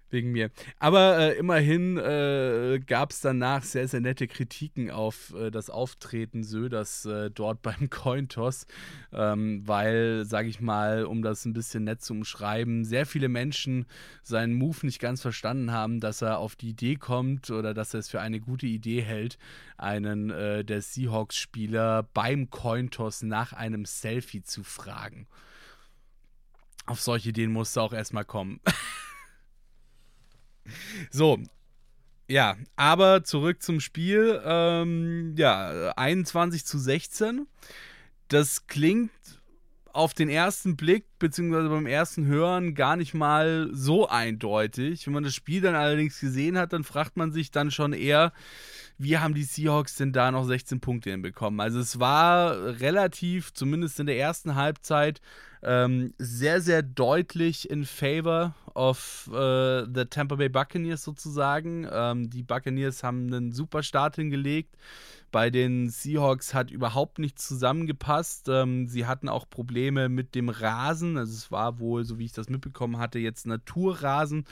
[0.09, 0.51] Wegen mir.
[0.79, 6.45] Aber äh, immerhin äh, gab es danach sehr, sehr nette Kritiken auf äh, das Auftreten
[6.45, 8.69] Söders äh, dort beim Cointos,
[9.13, 13.85] ähm, weil, sage ich mal, um das ein bisschen nett zu umschreiben, sehr viele Menschen
[14.23, 17.99] seinen Move nicht ganz verstanden haben, dass er auf die Idee kommt oder dass er
[17.99, 19.39] es für eine gute Idee hält,
[19.77, 25.27] einen äh, der Seahawks-Spieler beim Cointos nach einem Selfie zu fragen
[26.87, 28.61] auf solche Ideen musst du auch erstmal kommen.
[31.11, 31.39] so.
[32.29, 34.41] Ja, aber zurück zum Spiel.
[34.45, 37.47] Ähm, ja, 21 zu 16.
[38.29, 39.11] Das klingt
[39.97, 45.07] auf den ersten Blick, beziehungsweise beim ersten Hören, gar nicht mal so eindeutig.
[45.07, 48.33] Wenn man das Spiel dann allerdings gesehen hat, dann fragt man sich dann schon eher,
[48.99, 51.61] wie haben die Seahawks denn da noch 16 Punkte hinbekommen?
[51.61, 55.21] Also es war relativ, zumindest in der ersten Halbzeit,
[55.63, 61.89] ähm, sehr, sehr deutlich in favor of äh, the Tampa Bay Buccaneers sozusagen.
[61.91, 64.77] Ähm, die Buccaneers haben einen super Start hingelegt.
[65.37, 68.49] Bei den Seahawks hat überhaupt nichts zusammengepasst.
[68.49, 71.19] Ähm, sie hatten auch Probleme mit dem Rasen.
[71.19, 74.47] Also es war wohl, so wie ich das mitbekommen hatte, jetzt Naturrasen,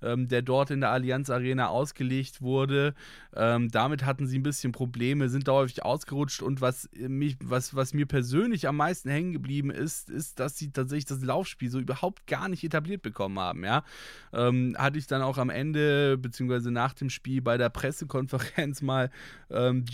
[0.00, 2.94] ähm, der dort in der Allianz Arena ausgelegt wurde.
[3.36, 6.40] Ähm, damit hatten sie ein bisschen Probleme, sind da häufig ausgerutscht.
[6.40, 10.70] Und was, mich, was, was mir persönlich am meisten hängen geblieben ist, ist, dass sie
[10.70, 13.62] tatsächlich das Laufspiel so überhaupt gar nicht etabliert bekommen haben.
[13.62, 13.84] Ja?
[14.32, 19.10] Ähm, hatte ich dann auch am Ende, beziehungsweise nach dem Spiel bei der Pressekonferenz mal
[19.50, 19.84] ähm,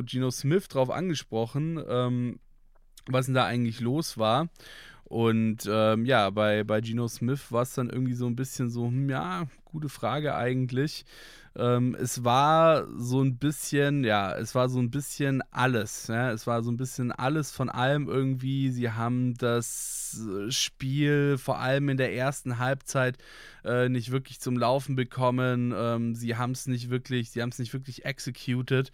[0.00, 2.38] Gino Gino, Smith drauf angesprochen, ähm,
[3.06, 4.48] was denn da eigentlich los war.
[5.04, 8.86] Und ähm, ja, bei, bei Gino Smith war es dann irgendwie so ein bisschen so,
[8.86, 11.04] hm, ja, gute Frage eigentlich.
[11.54, 16.06] Ähm, es war so ein bisschen, ja, es war so ein bisschen alles.
[16.06, 16.30] Ja?
[16.32, 18.70] Es war so ein bisschen alles von allem irgendwie.
[18.70, 23.18] Sie haben das Spiel vor allem in der ersten Halbzeit
[23.64, 25.74] äh, nicht wirklich zum Laufen bekommen.
[25.76, 28.92] Ähm, sie haben es nicht wirklich, sie haben es nicht wirklich executed.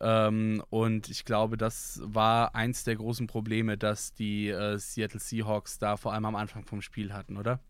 [0.00, 5.78] Ähm, und ich glaube, das war eins der großen Probleme, dass die äh, Seattle Seahawks
[5.78, 7.60] da vor allem am Anfang vom Spiel hatten, oder?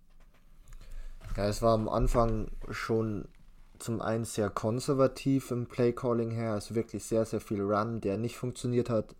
[1.36, 3.28] Ja, es war am Anfang schon
[3.78, 8.36] zum einen sehr konservativ im Playcalling her, also wirklich sehr, sehr viel Run, der nicht
[8.36, 9.14] funktioniert hat.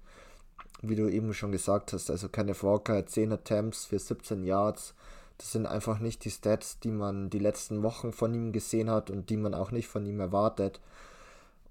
[0.83, 4.95] Wie du eben schon gesagt hast, also keine Walker, 10 Attempts für 17 Yards.
[5.39, 9.11] Das sind einfach nicht die Stats, die man die letzten Wochen von ihm gesehen hat
[9.11, 10.81] und die man auch nicht von ihm erwartet.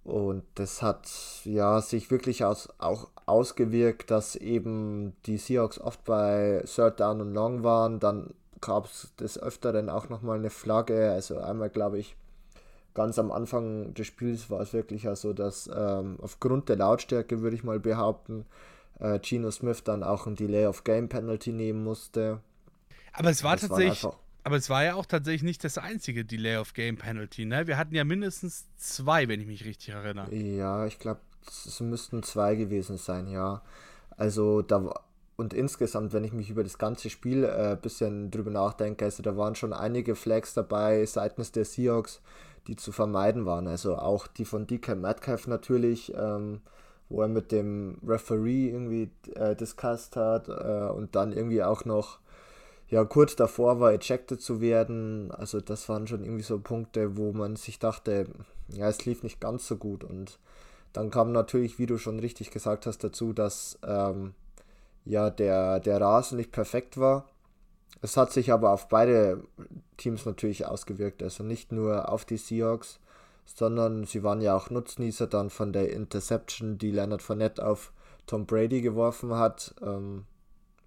[0.06, 1.10] Und das hat
[1.46, 7.34] ja sich wirklich aus, auch ausgewirkt, dass eben die Seahawks oft bei Third Down und
[7.34, 8.00] Long waren.
[8.00, 11.12] Dann gab es des Öfteren auch nochmal eine Flagge.
[11.12, 12.15] Also einmal glaube ich,
[12.94, 17.41] ganz am Anfang des Spiels war es wirklich so, also, dass ähm, aufgrund der Lautstärke,
[17.41, 18.46] würde ich mal behaupten,
[19.00, 22.41] äh, Gino Smith dann auch ein Delay of Game Penalty nehmen musste.
[23.12, 24.08] Aber es war das tatsächlich.
[24.46, 27.66] Aber es war ja auch tatsächlich nicht das einzige Delay of Game Penalty, ne?
[27.66, 30.34] Wir hatten ja mindestens zwei, wenn ich mich richtig erinnere.
[30.36, 33.64] Ja, ich glaube, es müssten zwei gewesen sein, ja.
[34.18, 34.94] Also da
[35.36, 39.24] und insgesamt, wenn ich mich über das ganze Spiel ein äh, bisschen drüber nachdenke, also
[39.24, 42.22] da waren schon einige Flags dabei seitens der Seahawks,
[42.68, 43.68] die zu vermeiden waren.
[43.68, 46.62] Also auch die von DK Metcalf natürlich, ähm,
[47.10, 52.20] wo er mit dem Referee irgendwie äh, discussed hat äh, und dann irgendwie auch noch
[52.89, 55.32] ja kurz davor war, ejected zu werden.
[55.32, 58.28] Also das waren schon irgendwie so Punkte, wo man sich dachte,
[58.69, 60.04] ja, es lief nicht ganz so gut.
[60.04, 60.39] Und
[60.93, 64.34] dann kam natürlich, wie du schon richtig gesagt hast, dazu, dass ähm,
[65.04, 67.26] ja der, der Rasen nicht perfekt war.
[68.02, 69.43] Es hat sich aber auf beide
[69.98, 71.24] Teams natürlich ausgewirkt.
[71.24, 73.00] Also nicht nur auf die Seahawks,
[73.45, 77.91] sondern sie waren ja auch Nutznießer dann von der Interception, die Leonard Fournette auf
[78.28, 79.74] Tom Brady geworfen hat.
[79.82, 80.26] Ähm,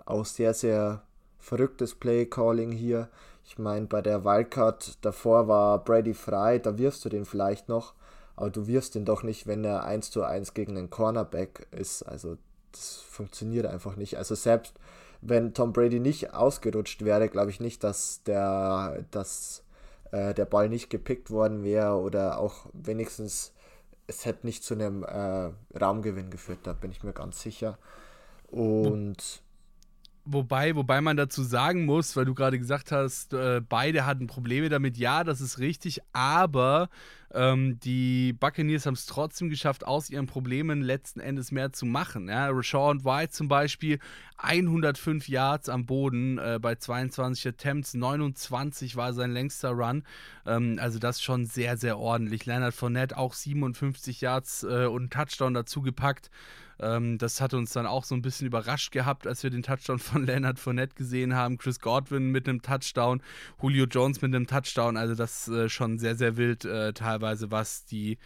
[0.05, 1.03] auch sehr, sehr
[1.39, 3.09] verrücktes Play-Calling hier.
[3.45, 7.95] Ich meine, bei der Wildcard davor war Brady frei, da wirfst du den vielleicht noch,
[8.37, 12.03] aber du wirfst ihn doch nicht, wenn er 1 zu 1 gegen einen Cornerback ist.
[12.03, 12.37] Also
[12.73, 14.19] das funktioniert einfach nicht.
[14.19, 14.75] Also selbst
[15.21, 19.65] wenn Tom Brady nicht ausgerutscht wäre, glaube ich nicht, dass der, dass,
[20.13, 23.53] äh, der Ball nicht gepickt worden wäre oder auch wenigstens
[24.09, 27.79] es hätte nicht zu einem äh, Raumgewinn geführt, da bin ich mir ganz sicher.
[28.51, 29.43] Und
[30.31, 34.69] Wobei, wobei man dazu sagen muss, weil du gerade gesagt hast, äh, beide hatten Probleme
[34.69, 34.99] damit.
[34.99, 36.91] Ja, das ist richtig, aber
[37.33, 42.29] ähm, die Buccaneers haben es trotzdem geschafft, aus ihren Problemen letzten Endes mehr zu machen.
[42.29, 42.51] Ja?
[42.51, 44.01] Rashawn White zum Beispiel
[44.37, 50.05] 105 Yards am Boden äh, bei 22 Attempts, 29 war sein längster Run.
[50.45, 52.45] Ähm, also das schon sehr, sehr ordentlich.
[52.45, 56.31] Leonard Fournette auch 57 Yards äh, und Touchdown dazu gepackt.
[56.81, 59.99] Ähm, das hat uns dann auch so ein bisschen überrascht gehabt, als wir den Touchdown
[59.99, 61.59] von Leonard Fournette gesehen haben.
[61.59, 63.23] Chris Godwin mit einem Touchdown,
[63.61, 64.97] Julio Jones mit einem Touchdown.
[64.97, 68.19] Also das äh, schon sehr, sehr wild äh, teilweise, was die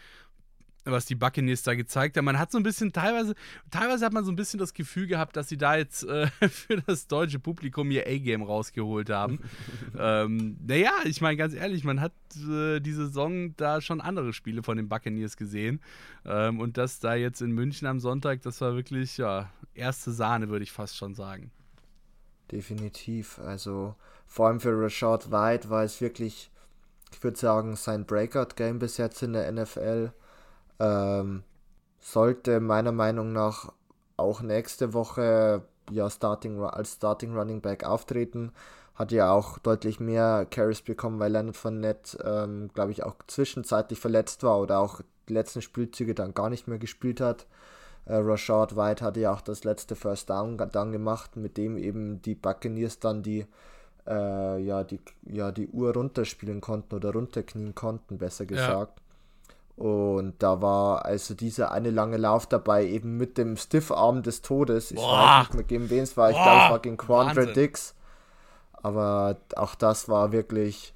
[0.85, 2.25] was die Buccaneers da gezeigt haben.
[2.25, 3.35] Man hat so ein bisschen, teilweise,
[3.71, 6.83] teilweise hat man so ein bisschen das Gefühl gehabt, dass sie da jetzt äh, für
[6.87, 9.41] das deutsche Publikum ihr A-Game rausgeholt haben.
[9.99, 12.13] ähm, naja, ich meine ganz ehrlich, man hat
[12.49, 15.81] äh, diese Saison da schon andere Spiele von den Buccaneers gesehen.
[16.25, 20.49] Ähm, und das da jetzt in München am Sonntag, das war wirklich, ja, erste Sahne,
[20.49, 21.51] würde ich fast schon sagen.
[22.51, 23.39] Definitiv.
[23.39, 23.95] Also
[24.27, 26.51] vor allem für Rashad White war es wirklich,
[27.13, 30.13] ich würde sagen, sein Breakout-Game bis jetzt in der NFL
[30.83, 31.45] ähm,
[32.01, 33.73] sollte meiner Meinung nach
[34.17, 38.53] auch nächste Woche ja Starting, als Starting Running Back auftreten.
[38.95, 43.99] Hat ja auch deutlich mehr Carries bekommen, weil Leonard Fournette, ähm, glaube ich, auch zwischenzeitlich
[43.99, 47.47] verletzt war oder auch die letzten Spielzüge dann gar nicht mehr gespielt hat.
[48.05, 52.21] Äh, Rashad White hatte ja auch das letzte First Down dann gemacht, mit dem eben
[52.21, 53.47] die Buccaneers dann die,
[54.07, 58.99] äh, ja, die, ja, die Uhr runterspielen konnten oder runterknien konnten, besser gesagt.
[58.99, 59.02] Ja.
[59.77, 64.91] Und da war also dieser eine lange Lauf dabei, eben mit dem Stiffarm des Todes.
[64.91, 65.41] Ich Boah.
[65.41, 66.31] weiß nicht mehr, gegen wen es war.
[66.31, 67.95] Ich glaube, es war gegen Quandre Dix.
[68.73, 70.95] Aber auch das war wirklich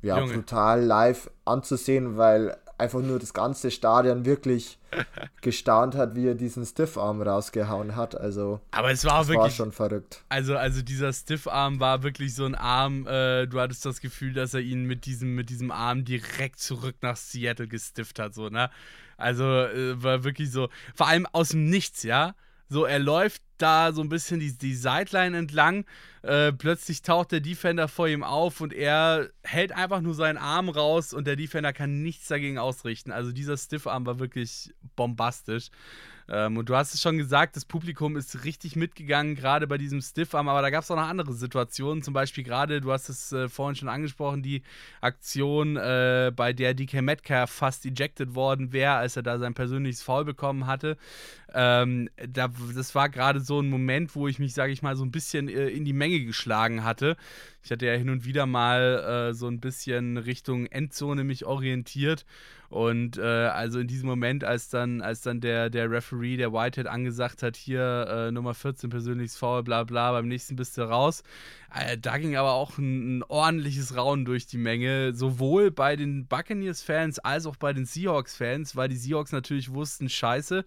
[0.00, 4.78] ja, brutal live anzusehen, weil einfach nur das ganze Stadion wirklich
[5.40, 8.14] gestaunt hat, wie er diesen Stiffarm rausgehauen hat.
[8.18, 10.24] Also, aber es war wirklich war schon verrückt.
[10.28, 13.06] Also, also dieser Stiffarm war wirklich so ein Arm.
[13.06, 16.96] Äh, du hattest das Gefühl, dass er ihn mit diesem mit diesem Arm direkt zurück
[17.00, 18.70] nach Seattle gestifft hat, so ne.
[19.16, 22.34] Also äh, war wirklich so, vor allem aus dem Nichts, ja.
[22.68, 25.84] So, er läuft da so ein bisschen die, die Sideline entlang.
[26.22, 30.68] Äh, plötzlich taucht der Defender vor ihm auf und er hält einfach nur seinen Arm
[30.68, 33.10] raus und der Defender kann nichts dagegen ausrichten.
[33.10, 35.70] Also dieser Stiffarm war wirklich bombastisch.
[36.28, 40.00] Ähm, und du hast es schon gesagt, das Publikum ist richtig mitgegangen, gerade bei diesem
[40.00, 43.32] Stiffarm, aber da gab es auch noch andere Situationen, zum Beispiel gerade, du hast es
[43.32, 44.62] äh, vorhin schon angesprochen, die
[45.00, 50.02] Aktion, äh, bei der DK Metcalf fast ejected worden wäre, als er da sein persönliches
[50.02, 50.96] Foul bekommen hatte.
[51.54, 55.04] Ähm, da, das war gerade so ein Moment, wo ich mich, sage ich mal, so
[55.04, 57.16] ein bisschen äh, in die Menge geschlagen hatte.
[57.62, 62.24] Ich hatte ja hin und wieder mal äh, so ein bisschen Richtung Endzone mich orientiert
[62.72, 66.86] und äh, also in diesem Moment, als dann, als dann der, der Referee, der Whitehead,
[66.86, 71.22] angesagt hat, hier äh, Nummer 14 persönliches Foul, bla bla, beim nächsten bist du raus.
[71.74, 76.26] Äh, da ging aber auch ein, ein, ordentliches Raunen durch die Menge, sowohl bei den
[76.26, 80.64] Buccaneers-Fans als auch bei den Seahawks-Fans, weil die Seahawks natürlich wussten, scheiße,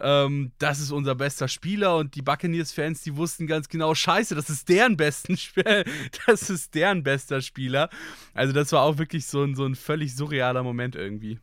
[0.00, 4.50] ähm, das ist unser bester Spieler und die Buccaneers-Fans, die wussten ganz genau, scheiße, das
[4.50, 5.84] ist deren besten Spieler,
[6.26, 7.90] das ist deren bester Spieler.
[8.34, 11.40] Also das war auch wirklich so ein, so ein völlig surrealer Moment irgendwie.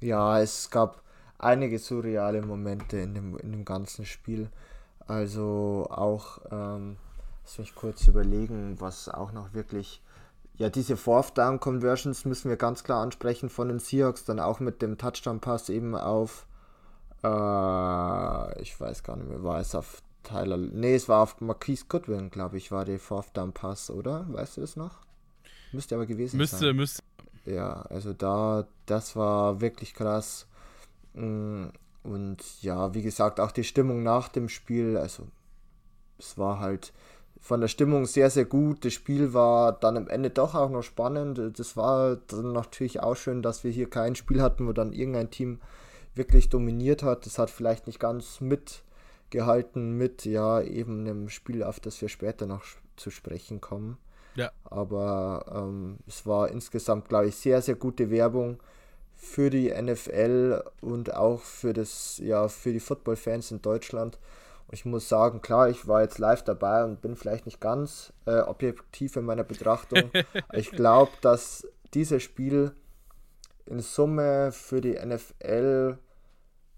[0.00, 1.02] Ja, es gab
[1.38, 4.50] einige surreale Momente in dem, in dem ganzen Spiel.
[5.06, 6.96] Also auch, ähm,
[7.42, 10.02] lass mich kurz überlegen, was auch noch wirklich.
[10.56, 14.60] Ja, diese Fourth Down Conversions müssen wir ganz klar ansprechen von den Seahawks, dann auch
[14.60, 16.46] mit dem Touchdown Pass eben auf,
[17.24, 21.86] äh, ich weiß gar nicht mehr, war es auf Tyler, nee, es war auf Marquise
[21.88, 24.26] Goodwin, glaube ich, war der Fourth Down Pass, oder?
[24.28, 24.98] Weißt du das noch?
[25.72, 26.76] Müsste aber gewesen müsste, sein.
[26.76, 27.02] Müsste,
[27.46, 30.46] ja, also da, das war wirklich krass.
[31.14, 31.66] Mm,
[32.02, 35.26] und ja, wie gesagt, auch die Stimmung nach dem Spiel, also
[36.18, 36.92] es war halt
[37.40, 38.84] von der Stimmung sehr, sehr gut.
[38.84, 41.58] Das Spiel war dann am Ende doch auch noch spannend.
[41.58, 45.30] Das war dann natürlich auch schön, dass wir hier kein Spiel hatten, wo dann irgendein
[45.30, 45.60] Team
[46.14, 47.26] wirklich dominiert hat.
[47.26, 52.46] Das hat vielleicht nicht ganz mitgehalten mit, ja, eben einem Spiel, auf das wir später
[52.46, 52.64] noch
[52.96, 53.98] zu sprechen kommen.
[54.36, 54.50] Ja.
[54.64, 58.58] Aber ähm, es war insgesamt, glaube ich, sehr, sehr gute Werbung
[59.14, 64.18] für die NFL und auch für das, ja, für die Football-Fans in Deutschland.
[64.66, 68.12] Und ich muss sagen, klar, ich war jetzt live dabei und bin vielleicht nicht ganz
[68.26, 70.10] äh, objektiv in meiner Betrachtung.
[70.52, 72.72] ich glaube, dass dieses Spiel
[73.66, 75.98] in Summe für die NFL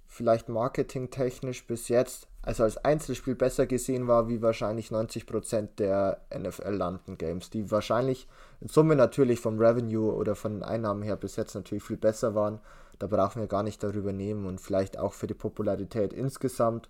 [0.07, 7.51] vielleicht marketingtechnisch bis jetzt also als Einzelspiel besser gesehen war, wie wahrscheinlich 90% der NFL-Landen-Games,
[7.51, 8.29] die wahrscheinlich
[8.61, 12.37] in Summe natürlich vom Revenue oder von den Einnahmen her bis jetzt natürlich viel besser
[12.37, 12.61] waren.
[13.01, 16.89] Da brauchen wir gar nicht darüber nehmen und vielleicht auch für die Popularität insgesamt.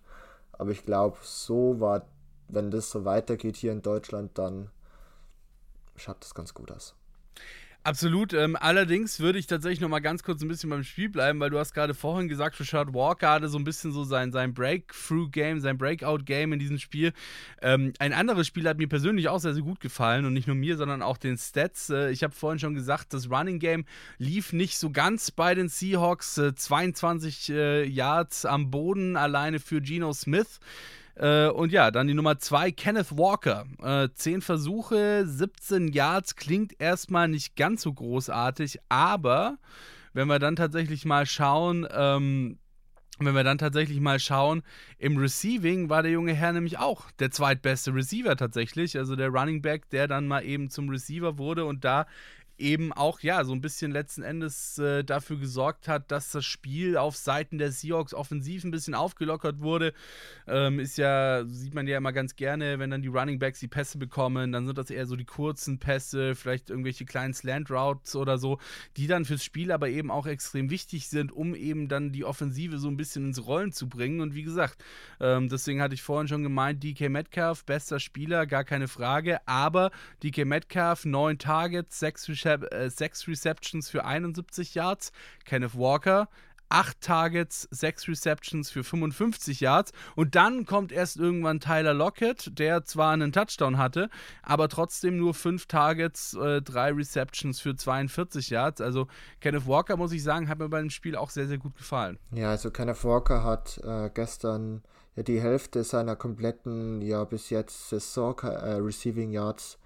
[0.53, 2.07] Aber ich glaube, so war,
[2.49, 4.69] wenn das so weitergeht hier in Deutschland, dann
[5.97, 6.95] schaut das ganz gut aus.
[7.87, 8.33] Absolut.
[8.33, 11.51] Ähm, allerdings würde ich tatsächlich noch mal ganz kurz ein bisschen beim Spiel bleiben, weil
[11.51, 15.61] du hast gerade vorhin gesagt, Richard Walker hatte so ein bisschen so sein, sein Breakthrough-Game,
[15.61, 17.12] sein Breakout-Game in diesem Spiel.
[17.62, 20.57] Ähm, ein anderes Spiel hat mir persönlich auch sehr, sehr gut gefallen und nicht nur
[20.57, 21.88] mir, sondern auch den Stats.
[21.88, 23.85] Äh, ich habe vorhin schon gesagt, das Running-Game
[24.18, 26.38] lief nicht so ganz bei den Seahawks.
[26.38, 30.59] Äh, 22 äh, Yards am Boden alleine für Geno Smith.
[31.16, 33.66] Äh, und ja, dann die Nummer 2, Kenneth Walker.
[33.83, 39.59] Äh, 10 Versuche, 17 Yards, klingt erstmal nicht ganz so großartig, aber
[40.12, 42.59] wenn wir dann tatsächlich mal schauen, ähm,
[43.18, 44.62] wenn wir dann tatsächlich mal schauen,
[44.98, 48.98] im Receiving war der junge Herr nämlich auch der zweitbeste Receiver tatsächlich.
[48.98, 52.07] Also der Running Back, der dann mal eben zum Receiver wurde und da
[52.59, 56.97] eben auch, ja, so ein bisschen letzten Endes äh, dafür gesorgt hat, dass das Spiel
[56.97, 59.92] auf Seiten der Seahawks offensiv ein bisschen aufgelockert wurde.
[60.47, 63.69] Ähm, ist ja, sieht man ja immer ganz gerne, wenn dann die Running Backs die
[63.69, 68.16] Pässe bekommen, dann sind das eher so die kurzen Pässe, vielleicht irgendwelche kleinen Slant Routes
[68.16, 68.59] oder so,
[68.97, 72.79] die dann fürs Spiel aber eben auch extrem wichtig sind, um eben dann die Offensive
[72.79, 74.21] so ein bisschen ins Rollen zu bringen.
[74.21, 74.83] Und wie gesagt,
[75.21, 79.90] ähm, deswegen hatte ich vorhin schon gemeint, DK Metcalf, bester Spieler, gar keine Frage, aber
[80.23, 85.13] DK Metcalf, neun Targets, sechs Receptions äh, sechs Receptions für 71 Yards.
[85.45, 86.29] Kenneth Walker,
[86.69, 89.93] 8 Targets, 6 Receptions für 55 Yards.
[90.15, 94.11] Und dann kommt erst irgendwann Tyler Lockett, der zwar einen Touchdown hatte,
[94.43, 98.81] aber trotzdem nur 5 Targets, äh, 3 Receptions für 42 Yards.
[98.81, 99.07] Also
[99.41, 102.19] Kenneth Walker, muss ich sagen, hat mir bei dem Spiel auch sehr, sehr gut gefallen.
[102.33, 104.83] Ja, also Kenneth Walker hat äh, gestern
[105.15, 109.79] ja die Hälfte seiner kompletten, ja bis jetzt Saison äh, Receiving Yards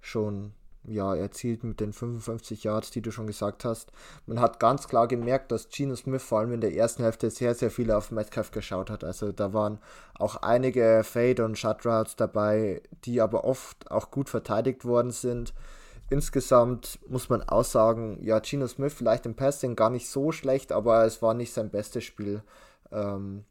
[0.00, 3.92] schon ja, erzielt mit den 55 Yards, die du schon gesagt hast.
[4.26, 7.54] Man hat ganz klar gemerkt, dass Geno Smith vor allem in der ersten Hälfte sehr,
[7.54, 9.04] sehr viel auf Metcalf geschaut hat.
[9.04, 9.78] Also da waren
[10.14, 15.54] auch einige Fade- und Shut-Routes dabei, die aber oft auch gut verteidigt worden sind.
[16.10, 20.72] Insgesamt muss man auch sagen, ja, Geno Smith vielleicht im Passing gar nicht so schlecht,
[20.72, 22.42] aber es war nicht sein bestes Spiel.
[22.90, 23.44] Ähm,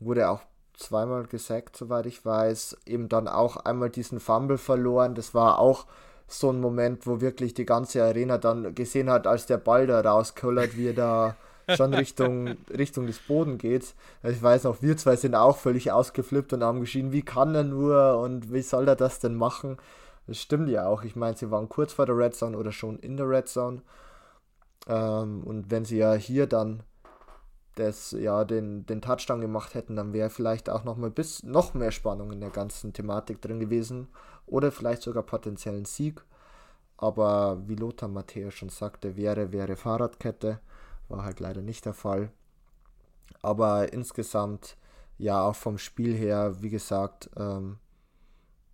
[0.00, 0.40] wurde auch
[0.74, 2.78] zweimal gesackt, soweit ich weiß.
[2.86, 5.14] Eben dann auch einmal diesen Fumble verloren.
[5.14, 5.86] Das war auch
[6.28, 10.00] so ein Moment, wo wirklich die ganze Arena dann gesehen hat, als der Ball da
[10.00, 11.36] rauskullert, wie er da
[11.74, 13.94] schon Richtung, Richtung des Boden geht.
[14.22, 17.54] Also ich weiß noch, wir zwei sind auch völlig ausgeflippt und haben geschrien, wie kann
[17.54, 19.78] er nur und wie soll er das denn machen?
[20.26, 21.02] Das stimmt ja auch.
[21.02, 23.80] Ich meine, sie waren kurz vor der Red Zone oder schon in der Red Zone.
[24.86, 26.82] Ähm, und wenn sie ja hier dann
[27.76, 31.74] das, ja, den, den Touchdown gemacht hätten, dann wäre vielleicht auch noch mal bis noch
[31.74, 34.08] mehr Spannung in der ganzen Thematik drin gewesen.
[34.48, 36.24] Oder vielleicht sogar potenziellen Sieg.
[36.96, 40.60] Aber wie Lothar Matthäus schon sagte, wäre, wäre Fahrradkette.
[41.08, 42.30] War halt leider nicht der Fall.
[43.40, 44.76] Aber insgesamt,
[45.16, 47.78] ja, auch vom Spiel her, wie gesagt, ähm,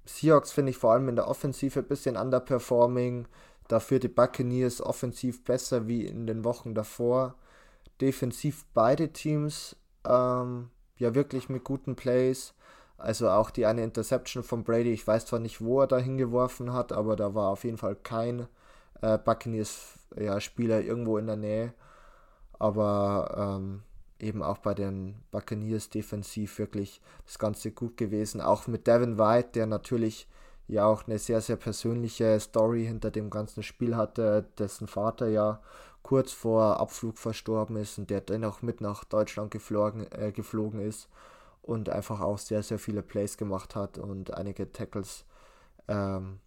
[0.07, 3.27] Seahawks finde ich vor allem in der Offensive ein bisschen underperforming.
[3.69, 7.35] Dafür die Buccaneers offensiv besser wie in den Wochen davor.
[8.01, 9.77] Defensiv beide Teams
[10.07, 12.55] ähm, ja wirklich mit guten Plays.
[12.97, 16.73] Also auch die eine Interception von Brady, ich weiß zwar nicht, wo er da hingeworfen
[16.73, 18.47] hat, aber da war auf jeden Fall kein
[19.03, 21.75] äh, Buccaneers-Spieler ja, irgendwo in der Nähe.
[22.59, 23.83] Aber ähm,
[24.21, 28.41] eben auch bei den Buccaneers defensiv wirklich das Ganze gut gewesen.
[28.41, 30.29] Auch mit Devin White, der natürlich
[30.67, 35.61] ja auch eine sehr, sehr persönliche Story hinter dem ganzen Spiel hatte, dessen Vater ja
[36.03, 41.09] kurz vor Abflug verstorben ist und der dennoch mit nach Deutschland geflogen, äh, geflogen ist
[41.67, 45.25] und einfach auch sehr, sehr viele Plays gemacht hat und einige Tackles
[45.89, 46.41] ähm,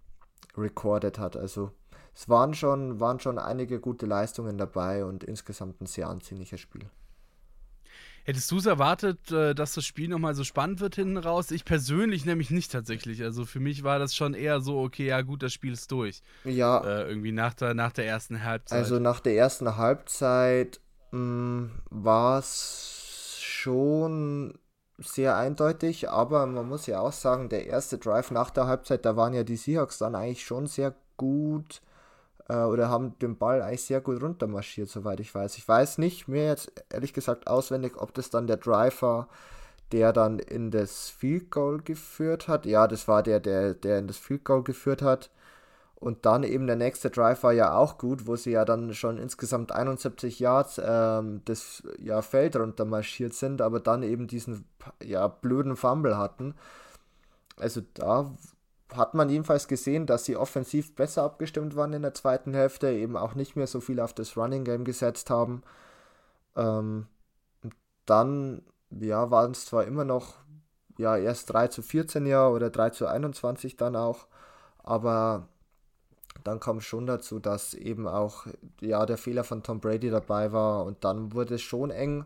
[0.56, 1.36] recorded hat.
[1.36, 1.72] Also
[2.14, 6.90] es waren schon, waren schon einige gute Leistungen dabei und insgesamt ein sehr ansehnliches Spiel.
[8.26, 11.50] Hättest du es erwartet, äh, dass das Spiel nochmal so spannend wird hinten raus?
[11.50, 13.24] Ich persönlich nämlich nicht tatsächlich.
[13.24, 16.22] Also für mich war das schon eher so, okay, ja gut, das Spiel ist durch.
[16.44, 16.84] Ja.
[16.84, 18.80] Äh, irgendwie nach der, nach der ersten Halbzeit.
[18.80, 24.60] Also nach der ersten Halbzeit hm, war es schon
[24.98, 29.16] sehr eindeutig, aber man muss ja auch sagen, der erste Drive nach der Halbzeit, da
[29.16, 31.82] waren ja die Seahawks dann eigentlich schon sehr gut
[32.50, 35.58] äh, oder haben den Ball eigentlich sehr gut runtermarschiert, soweit ich weiß.
[35.58, 39.28] Ich weiß nicht mehr jetzt ehrlich gesagt auswendig, ob das dann der Driver,
[39.92, 42.66] der dann in das Field Goal geführt hat.
[42.66, 45.30] Ja, das war der, der, der in das Field Goal geführt hat.
[46.00, 49.18] Und dann eben der nächste Drive war ja auch gut, wo sie ja dann schon
[49.18, 54.66] insgesamt 71 Yards ähm, das ja, Feld runter marschiert sind, aber dann eben diesen
[55.04, 56.54] ja, blöden Fumble hatten.
[57.58, 58.32] Also da
[58.94, 63.18] hat man jedenfalls gesehen, dass sie offensiv besser abgestimmt waren in der zweiten Hälfte, eben
[63.18, 65.64] auch nicht mehr so viel auf das Running Game gesetzt haben.
[66.56, 67.08] Ähm,
[68.06, 70.36] dann ja, waren es zwar immer noch
[71.00, 74.28] ja, erst 3 zu 14 ja oder 3 zu 21 dann auch,
[74.84, 75.48] aber
[76.48, 78.48] dann kam schon dazu, dass eben auch
[78.82, 82.26] ja, der Fehler von Tom Brady dabei war und dann wurde es schon eng.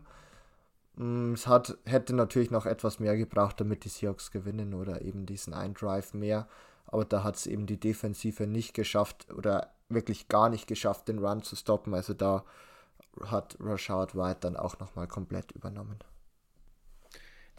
[0.96, 5.26] Mm, es hat, hätte natürlich noch etwas mehr gebraucht, damit die Seahawks gewinnen oder eben
[5.26, 6.48] diesen einen Drive mehr.
[6.86, 11.18] Aber da hat es eben die Defensive nicht geschafft oder wirklich gar nicht geschafft, den
[11.18, 11.94] Run zu stoppen.
[11.94, 12.44] Also da
[13.26, 15.98] hat Rashad White dann auch nochmal komplett übernommen.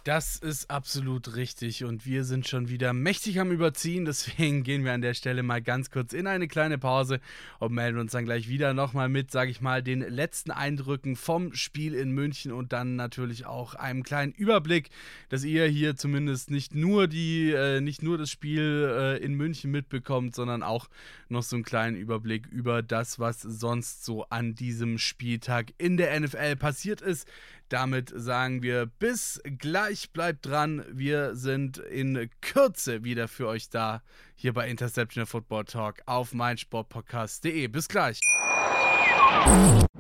[0.04, 4.04] Das ist absolut richtig und wir sind schon wieder mächtig am Überziehen.
[4.04, 7.22] Deswegen gehen wir an der Stelle mal ganz kurz in eine kleine Pause
[7.60, 11.54] und melden uns dann gleich wieder nochmal mit, sage ich mal, den letzten Eindrücken vom
[11.54, 14.90] Spiel in München und dann natürlich auch einem kleinen Überblick,
[15.30, 19.72] dass ihr hier zumindest nicht nur die, äh, nicht nur das Spiel äh, in München
[19.72, 20.90] mitbekommt, sondern auch
[21.30, 26.20] noch so einen kleinen Überblick über das, was sonst so an diesem Spieltag in der
[26.20, 27.26] NFL passiert ist.
[27.74, 30.86] Damit sagen wir bis gleich, bleibt dran.
[30.92, 34.04] Wir sind in Kürze wieder für euch da,
[34.36, 37.68] hier bei Interception Football Talk auf meinsportpodcast.de.
[37.70, 38.20] Bis gleich.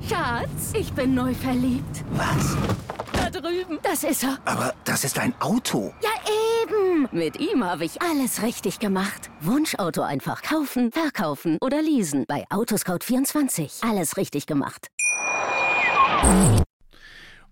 [0.07, 2.05] Schatz, ich bin neu verliebt.
[2.11, 2.55] Was?
[3.11, 3.79] Da drüben.
[3.81, 4.37] Das ist er.
[4.45, 5.95] Aber das ist ein Auto.
[6.03, 6.11] Ja,
[6.61, 7.09] eben.
[7.11, 9.31] Mit ihm habe ich alles richtig gemacht.
[9.41, 12.25] Wunschauto einfach kaufen, verkaufen oder leasen.
[12.27, 13.89] Bei Autoscout24.
[13.89, 14.89] Alles richtig gemacht.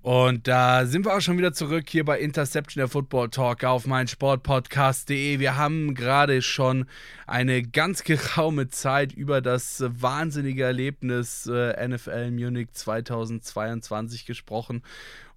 [0.02, 3.86] Und da sind wir auch schon wieder zurück hier bei Interception der Football Talk auf
[3.86, 5.38] meinsportpodcast.de.
[5.38, 6.88] Wir haben gerade schon
[7.28, 14.82] eine ganz geraume Zeit über das wahnsinnige Erlebnis äh, NFL Munich 2022 gesprochen.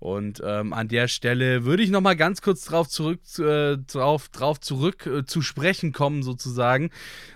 [0.04, 4.28] Und ähm, an der Stelle würde ich noch mal ganz kurz drauf zurück, äh, drauf,
[4.28, 6.90] drauf zurück äh, zu sprechen kommen, sozusagen,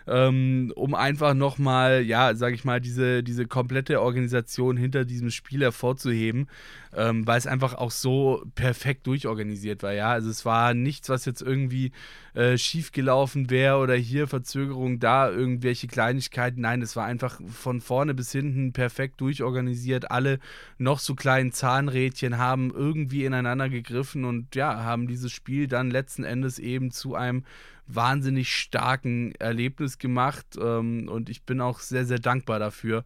[0.07, 5.31] ähm, um einfach noch mal, ja, sage ich mal, diese, diese komplette Organisation hinter diesem
[5.31, 6.47] Spiel hervorzuheben,
[6.95, 9.95] ähm, weil es einfach auch so perfekt durchorganisiert war.
[9.95, 11.93] Ja, also es war nichts, was jetzt irgendwie
[12.35, 16.61] äh, schief gelaufen wäre oder hier Verzögerung, da irgendwelche Kleinigkeiten.
[16.61, 20.11] Nein, es war einfach von vorne bis hinten perfekt durchorganisiert.
[20.11, 20.39] Alle
[20.77, 25.91] noch so kleinen Zahnrädchen haben haben irgendwie ineinander gegriffen und ja, haben dieses Spiel dann
[25.91, 27.45] letzten Endes eben zu einem
[27.87, 30.47] wahnsinnig starken Erlebnis gemacht.
[30.61, 33.05] Ähm, und ich bin auch sehr, sehr dankbar dafür.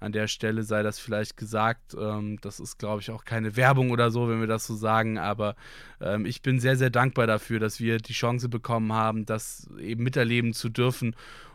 [0.00, 1.94] An der Stelle sei das vielleicht gesagt.
[1.98, 5.18] Ähm, das ist, glaube ich, auch keine Werbung oder so, wenn wir das so sagen.
[5.18, 5.54] Aber
[6.00, 10.02] ähm, ich bin sehr, sehr dankbar dafür, dass wir die Chance bekommen haben, das eben
[10.02, 11.14] miterleben zu dürfen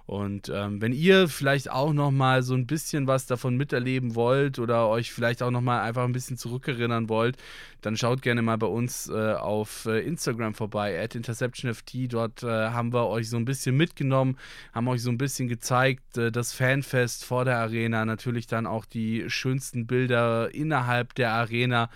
[0.10, 4.58] Und ähm, wenn ihr vielleicht auch noch mal so ein bisschen was davon miterleben wollt
[4.58, 7.38] oder euch vielleicht auch noch mal einfach ein bisschen zurückerinnern wollt,
[7.82, 12.12] dann schaut gerne mal bei uns äh, auf äh, Instagram vorbei, at InterceptionFT.
[12.12, 14.40] Dort äh, haben wir euch so ein bisschen mitgenommen,
[14.74, 18.86] haben euch so ein bisschen gezeigt, äh, das Fanfest vor der Arena, natürlich dann auch
[18.86, 21.92] die schönsten Bilder innerhalb der Arena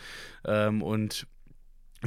[0.46, 1.26] ähm, und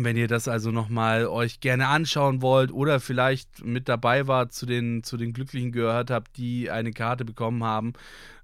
[0.05, 4.67] wenn ihr das also nochmal euch gerne anschauen wollt oder vielleicht mit dabei wart, zu
[4.67, 7.95] den, zu den Glücklichen gehört habt, die eine Karte bekommen haben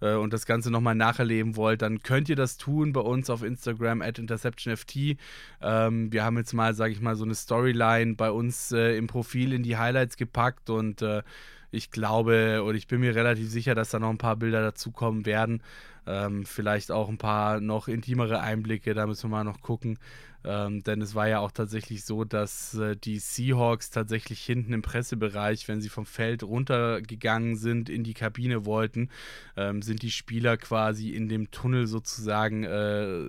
[0.01, 3.43] äh, und das Ganze nochmal nacherleben wollt, dann könnt ihr das tun bei uns auf
[3.43, 5.19] Instagram at InterceptionFT.
[5.61, 9.07] Ähm, wir haben jetzt mal, sage ich mal, so eine Storyline bei uns äh, im
[9.07, 11.23] Profil in die Highlights gepackt und äh,
[11.71, 15.27] ich glaube und ich bin mir relativ sicher, dass da noch ein paar Bilder dazukommen
[15.27, 15.63] werden.
[16.07, 19.99] Ähm, vielleicht auch ein paar noch intimere Einblicke, da müssen wir mal noch gucken.
[20.45, 24.83] Ähm, denn es war ja auch tatsächlich so, dass äh, die Seahawks tatsächlich hinten im
[24.83, 29.09] Pressebereich, wenn sie vom Feld runtergegangen sind, in die Kabine wollten,
[29.57, 33.21] ähm, sind die Spieler quasi in dem Tunnel sozusagen äh,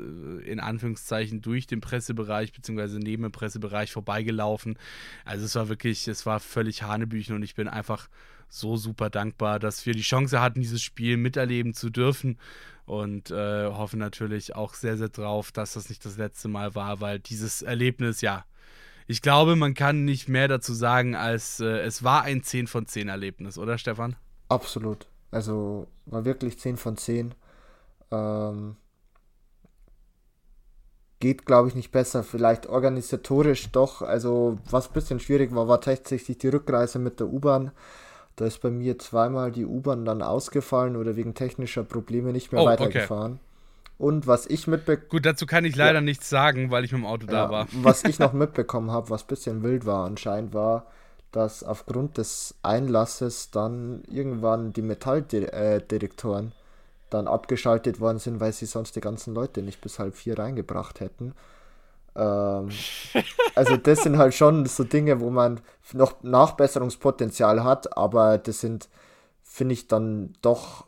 [0.41, 4.78] in Anführungszeichen durch den Pressebereich beziehungsweise neben dem Pressebereich vorbeigelaufen.
[5.24, 8.09] Also es war wirklich, es war völlig Hanebüchen und ich bin einfach
[8.54, 12.38] so super dankbar, dass wir die Chance hatten, dieses Spiel miterleben zu dürfen
[12.86, 17.01] und äh, hoffe natürlich auch sehr, sehr drauf, dass das nicht das letzte Mal war,
[17.01, 18.45] weil dieses Erlebnis, ja,
[19.08, 22.86] ich glaube, man kann nicht mehr dazu sagen, als äh, es war ein 10 von
[22.86, 24.16] 10 Erlebnis, oder Stefan?
[24.49, 25.08] Absolut.
[25.32, 27.34] Also war wirklich 10 von 10.
[28.12, 28.76] Ähm,
[31.20, 32.24] geht, glaube ich, nicht besser.
[32.24, 34.01] Vielleicht organisatorisch doch.
[34.01, 37.72] Also was ein bisschen schwierig war, war tatsächlich die Rückreise mit der U-Bahn.
[38.36, 42.61] Da ist bei mir zweimal die U-Bahn dann ausgefallen oder wegen technischer Probleme nicht mehr
[42.61, 43.34] oh, weitergefahren.
[43.34, 43.41] Okay.
[43.99, 46.01] Und was ich mitbekommen Gut, dazu kann ich leider ja.
[46.01, 47.67] nichts sagen, weil ich mit dem Auto ja, da war.
[47.71, 50.88] Was ich noch mitbekommen habe, was ein bisschen wild war anscheinend, war,
[51.31, 56.51] dass aufgrund des Einlasses dann irgendwann die Metalldetektoren
[57.09, 60.99] dann abgeschaltet worden sind, weil sie sonst die ganzen Leute nicht bis halb vier reingebracht
[60.99, 61.34] hätten.
[62.16, 62.70] Ähm,
[63.55, 65.61] also das sind halt schon so Dinge, wo man
[65.93, 68.89] noch Nachbesserungspotenzial hat, aber das sind,
[69.43, 70.86] finde ich, dann doch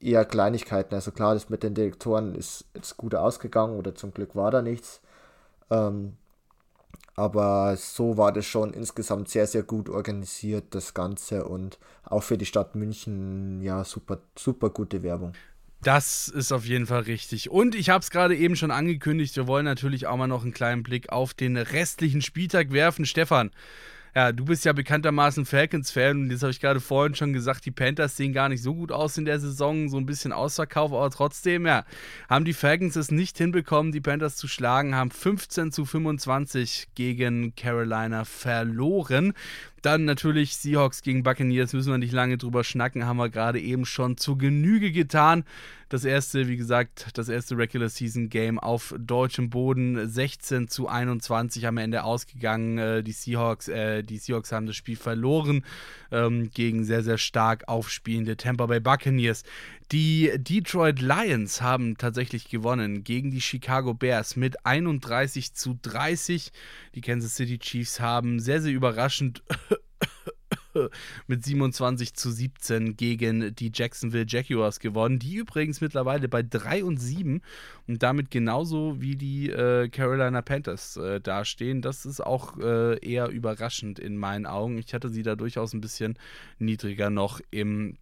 [0.00, 0.94] eher Kleinigkeiten.
[0.94, 4.62] Also klar, das mit den Direktoren ist jetzt gut ausgegangen oder zum Glück war da
[4.62, 5.00] nichts.
[5.70, 6.16] Ähm,
[7.14, 12.36] aber so war das schon insgesamt sehr, sehr gut organisiert, das Ganze und auch für
[12.36, 15.32] die Stadt München, ja, super, super gute Werbung.
[15.86, 17.48] Das ist auf jeden Fall richtig.
[17.48, 20.52] Und ich habe es gerade eben schon angekündigt, wir wollen natürlich auch mal noch einen
[20.52, 23.06] kleinen Blick auf den restlichen Spieltag werfen.
[23.06, 23.52] Stefan,
[24.12, 27.70] ja, du bist ja bekanntermaßen Falcons-Fan und jetzt habe ich gerade vorhin schon gesagt, die
[27.70, 31.08] Panthers sehen gar nicht so gut aus in der Saison, so ein bisschen Ausverkauf, aber
[31.10, 31.84] trotzdem, ja,
[32.28, 37.54] haben die Falcons es nicht hinbekommen, die Panthers zu schlagen, haben 15 zu 25 gegen
[37.54, 39.34] Carolina verloren.
[39.86, 43.86] Dann natürlich Seahawks gegen Buccaneers, müssen wir nicht lange drüber schnacken, haben wir gerade eben
[43.86, 45.44] schon zu Genüge getan.
[45.88, 51.68] Das erste, wie gesagt, das erste Regular Season Game auf deutschem Boden, 16 zu 21
[51.68, 52.78] am Ende ausgegangen.
[52.78, 55.64] Äh, die Seahawks, äh, die Seahawks haben das Spiel verloren
[56.10, 59.44] ähm, gegen sehr, sehr stark aufspielende Tampa Bay Buccaneers.
[59.92, 66.50] Die Detroit Lions haben tatsächlich gewonnen gegen die Chicago Bears mit 31 zu 30.
[66.96, 69.44] Die Kansas City Chiefs haben sehr, sehr überraschend
[71.28, 76.98] mit 27 zu 17 gegen die Jacksonville Jaguars gewonnen, die übrigens mittlerweile bei 3 und
[76.98, 77.40] 7
[77.86, 81.80] und damit genauso wie die äh, Carolina Panthers äh, dastehen.
[81.80, 84.78] Das ist auch äh, eher überraschend in meinen Augen.
[84.78, 86.18] Ich hatte sie da durchaus ein bisschen
[86.58, 87.98] niedriger noch im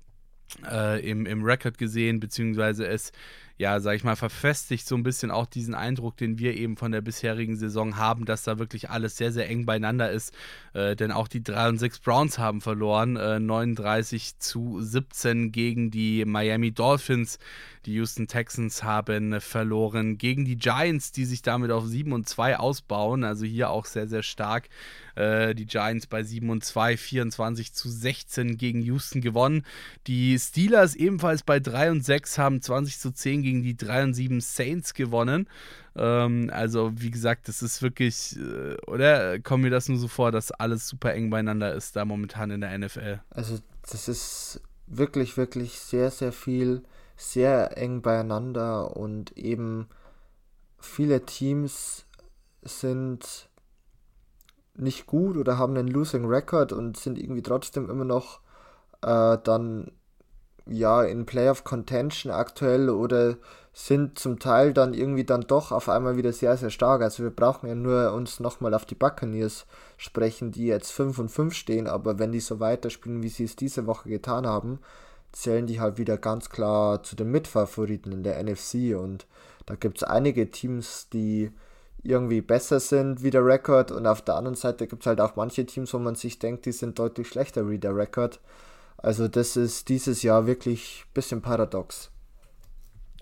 [0.70, 3.12] äh, im, im Record gesehen, beziehungsweise es,
[3.56, 6.92] ja, sag ich mal, verfestigt so ein bisschen auch diesen Eindruck, den wir eben von
[6.92, 10.34] der bisherigen Saison haben, dass da wirklich alles sehr, sehr eng beieinander ist.
[10.72, 15.90] Äh, denn auch die 3 und 6 Browns haben verloren, äh, 39 zu 17 gegen
[15.90, 17.38] die Miami Dolphins.
[17.86, 22.58] Die Houston Texans haben verloren gegen die Giants, die sich damit auf 7 und 2
[22.58, 23.24] ausbauen.
[23.24, 24.68] Also hier auch sehr, sehr stark.
[25.16, 29.64] Äh, die Giants bei 7 und 2, 24 zu 16 gegen Houston gewonnen.
[30.06, 34.14] Die Steelers ebenfalls bei 3 und 6 haben 20 zu 10 gegen die 3 und
[34.14, 35.48] 7 Saints gewonnen.
[35.96, 40.32] Ähm, also, wie gesagt, das ist wirklich, äh, oder kommt mir das nur so vor,
[40.32, 43.20] dass alles super eng beieinander ist da momentan in der NFL?
[43.30, 46.82] Also, das ist wirklich, wirklich sehr, sehr viel
[47.16, 49.88] sehr eng beieinander und eben
[50.78, 52.06] viele Teams
[52.62, 53.48] sind
[54.76, 58.40] nicht gut oder haben einen Losing Record und sind irgendwie trotzdem immer noch
[59.02, 59.92] äh, dann
[60.66, 63.36] ja in Playoff Contention aktuell oder
[63.72, 67.02] sind zum Teil dann irgendwie dann doch auf einmal wieder sehr, sehr stark.
[67.02, 71.28] Also wir brauchen ja nur uns nochmal auf die Buccaneers sprechen, die jetzt 5 und
[71.28, 74.78] 5 stehen, aber wenn die so weiterspielen, wie sie es diese Woche getan haben,
[75.34, 79.26] zählen die halt wieder ganz klar zu den Mitfavoriten in der NFC und
[79.66, 81.50] da gibt es einige Teams, die
[82.02, 85.36] irgendwie besser sind wie der Rekord und auf der anderen Seite gibt es halt auch
[85.36, 88.40] manche Teams, wo man sich denkt, die sind deutlich schlechter wie der Rekord.
[88.98, 92.10] Also das ist dieses Jahr wirklich ein bisschen paradox.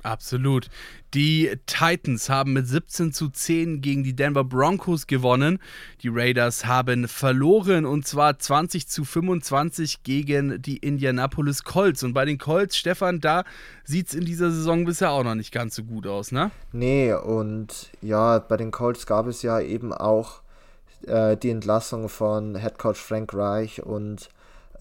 [0.02, 0.68] Absolut.
[1.14, 5.60] Die Titans haben mit 17 zu 10 gegen die Denver Broncos gewonnen.
[6.02, 12.02] Die Raiders haben verloren und zwar 20 zu 25 gegen die Indianapolis Colts.
[12.02, 13.44] Und bei den Colts, Stefan, da
[13.84, 16.50] sieht es in dieser Saison bisher auch noch nicht ganz so gut aus, ne?
[16.72, 20.42] Nee, und ja, bei den Colts gab es ja eben auch
[21.06, 24.30] äh, die Entlassung von Headcoach Frank Reich und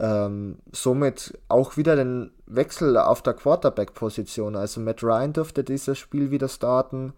[0.02, 4.56] ähm, somit auch wieder den Wechsel auf der Quarterback-Position.
[4.56, 7.14] Also Matt Ryan durfte dieses Spiel wieder starten,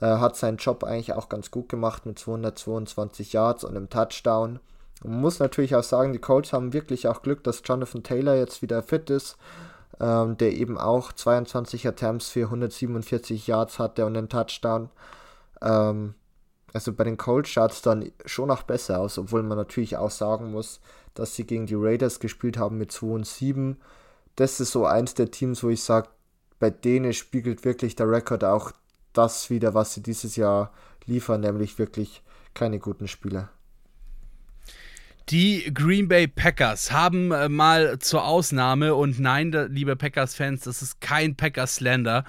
[0.00, 4.60] äh, hat seinen Job eigentlich auch ganz gut gemacht mit 222 Yards und einem Touchdown.
[5.04, 8.62] Man muss natürlich auch sagen, die Colts haben wirklich auch Glück, dass Jonathan Taylor jetzt
[8.62, 9.36] wieder fit ist,
[10.00, 14.88] ähm, der eben auch 22 Attempts für 147 Yards hatte und einen Touchdown.
[15.60, 16.14] Ähm,
[16.72, 20.10] also bei den Colts schaut es dann schon noch besser aus, obwohl man natürlich auch
[20.10, 20.80] sagen muss,
[21.14, 23.76] dass sie gegen die Raiders gespielt haben mit 2 und 7.
[24.36, 26.08] Das ist so eins der Teams, wo ich sage,
[26.58, 28.72] bei denen spiegelt wirklich der Rekord auch
[29.12, 30.72] das wieder, was sie dieses Jahr
[31.06, 32.22] liefern, nämlich wirklich
[32.54, 33.50] keine guten Spieler.
[35.28, 41.00] Die Green Bay Packers haben äh, mal zur Ausnahme und nein, liebe Packers-Fans, das ist
[41.00, 42.24] kein Packers-Slender.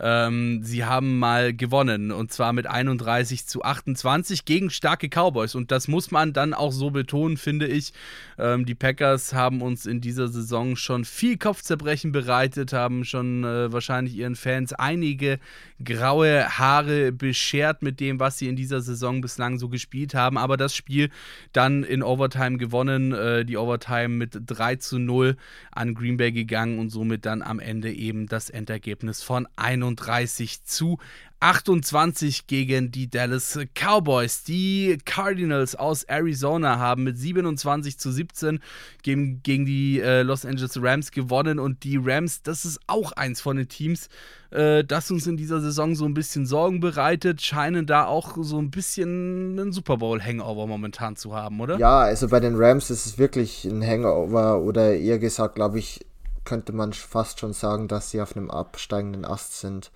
[0.00, 5.70] Ähm, sie haben mal gewonnen und zwar mit 31 zu 28 gegen starke Cowboys und
[5.70, 7.92] das muss man dann auch so betonen, finde ich.
[8.38, 13.72] Ähm, die Packers haben uns in dieser Saison schon viel Kopfzerbrechen bereitet, haben schon äh,
[13.72, 15.38] wahrscheinlich ihren Fans einige
[15.84, 20.38] graue Haare beschert mit dem, was sie in dieser Saison bislang so gespielt haben.
[20.38, 21.10] Aber das Spiel
[21.52, 25.36] dann in Overtime gewonnen, äh, die Overtime mit 3 zu 0
[25.72, 29.48] an Green Bay gegangen und somit dann am Ende eben das Endergebnis von
[29.88, 30.98] 31 zu
[31.40, 34.42] 28 gegen die Dallas Cowboys.
[34.42, 38.58] Die Cardinals aus Arizona haben mit 27 zu 17
[39.02, 43.40] gegen, gegen die äh, Los Angeles Rams gewonnen und die Rams, das ist auch eins
[43.40, 44.08] von den Teams,
[44.50, 48.58] äh, das uns in dieser Saison so ein bisschen Sorgen bereitet, scheinen da auch so
[48.58, 51.78] ein bisschen einen Super Bowl Hangover momentan zu haben, oder?
[51.78, 56.00] Ja, also bei den Rams ist es wirklich ein Hangover oder eher gesagt, glaube ich,
[56.48, 59.92] könnte man fast schon sagen, dass sie auf einem absteigenden Ast sind.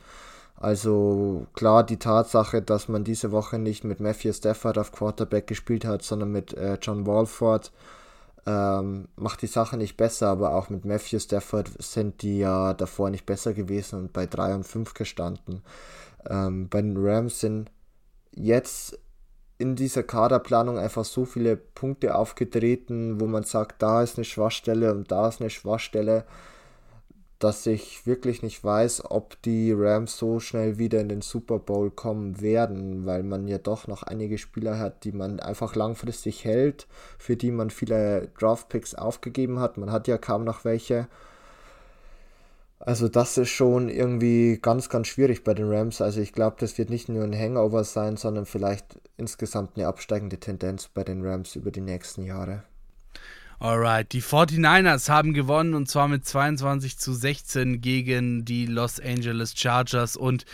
[0.55, 5.87] Also klar, die Tatsache, dass man diese Woche nicht mit Matthew Stafford auf Quarterback gespielt
[5.87, 7.73] hat, sondern mit äh, John Walford,
[8.45, 13.09] ähm, macht die Sache nicht besser, aber auch mit Matthew Stafford sind die ja davor
[13.09, 15.63] nicht besser gewesen und bei 3 und 5 gestanden.
[16.29, 17.71] Ähm, bei den Rams sind
[18.35, 18.99] jetzt
[19.63, 24.93] in dieser Kaderplanung einfach so viele Punkte aufgetreten, wo man sagt, da ist eine Schwachstelle
[24.93, 26.25] und da ist eine Schwachstelle
[27.43, 31.91] dass ich wirklich nicht weiß, ob die Rams so schnell wieder in den Super Bowl
[31.91, 36.87] kommen werden, weil man ja doch noch einige Spieler hat, die man einfach langfristig hält,
[37.19, 39.77] für die man viele Draftpicks aufgegeben hat.
[39.77, 41.09] Man hat ja kaum noch welche.
[42.85, 46.01] Also das ist schon irgendwie ganz, ganz schwierig bei den Rams.
[46.01, 50.39] Also ich glaube, das wird nicht nur ein Hangover sein, sondern vielleicht insgesamt eine absteigende
[50.39, 52.65] Tendenz bei den Rams über die nächsten Jahre.
[53.63, 59.55] Alright, die 49ers haben gewonnen und zwar mit 22 zu 16 gegen die Los Angeles
[59.57, 60.47] Chargers und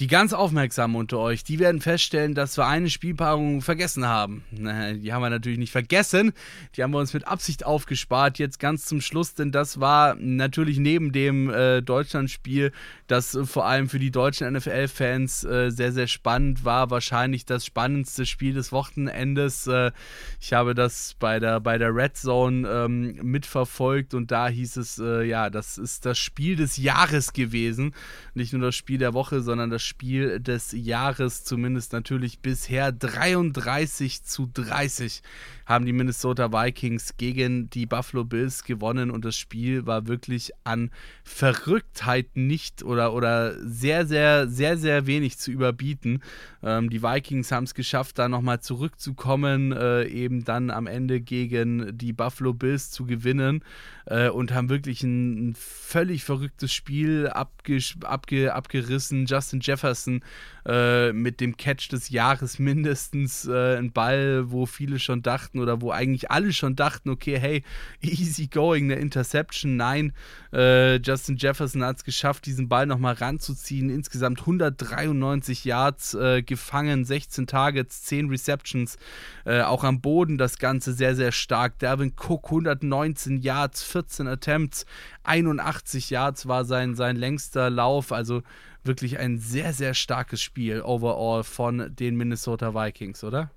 [0.00, 4.44] die ganz Aufmerksamen unter euch, die werden feststellen, dass wir eine Spielpaarung vergessen haben.
[4.50, 6.32] Die haben wir natürlich nicht vergessen,
[6.76, 10.78] die haben wir uns mit Absicht aufgespart, jetzt ganz zum Schluss, denn das war natürlich
[10.78, 12.72] neben dem äh, Deutschlandspiel,
[13.06, 18.26] das vor allem für die deutschen NFL-Fans äh, sehr, sehr spannend war, wahrscheinlich das spannendste
[18.26, 19.68] Spiel des Wochenendes.
[19.68, 19.92] Äh,
[20.40, 24.98] ich habe das bei der, bei der Red Zone ähm, mitverfolgt und da hieß es,
[24.98, 27.94] äh, ja, das ist das Spiel des Jahres gewesen.
[28.34, 34.22] Nicht nur das Spiel der Woche, sondern das Spiel des Jahres, zumindest natürlich bisher 33
[34.22, 35.22] zu 30
[35.66, 40.90] haben die Minnesota Vikings gegen die Buffalo Bills gewonnen und das Spiel war wirklich an
[41.24, 46.22] Verrücktheit nicht oder, oder sehr, sehr, sehr, sehr wenig zu überbieten.
[46.62, 51.98] Ähm, die Vikings haben es geschafft, da nochmal zurückzukommen, äh, eben dann am Ende gegen
[51.98, 53.62] die Buffalo Bills zu gewinnen
[54.06, 59.26] äh, und haben wirklich ein, ein völlig verrücktes Spiel abge, abge, abgerissen.
[59.26, 60.22] Justin Jefferson
[60.66, 65.80] äh, mit dem Catch des Jahres mindestens äh, ein Ball, wo viele schon dachten oder
[65.80, 67.62] wo eigentlich alle schon dachten, okay, hey,
[68.00, 69.76] easy going, eine Interception.
[69.76, 70.12] Nein,
[70.52, 73.90] äh, Justin Jefferson hat es geschafft, diesen Ball nochmal ranzuziehen.
[73.90, 78.96] Insgesamt 193 Yards äh, gefangen, 16 Targets, 10 Receptions.
[79.44, 81.78] Äh, auch am Boden das Ganze sehr, sehr stark.
[81.78, 84.84] Derwin Cook 119 Yards, 14 Attempts,
[85.24, 88.12] 81 Yards war sein, sein längster Lauf.
[88.12, 88.42] Also
[88.84, 93.50] wirklich ein sehr, sehr starkes Spiel overall von den Minnesota Vikings, oder?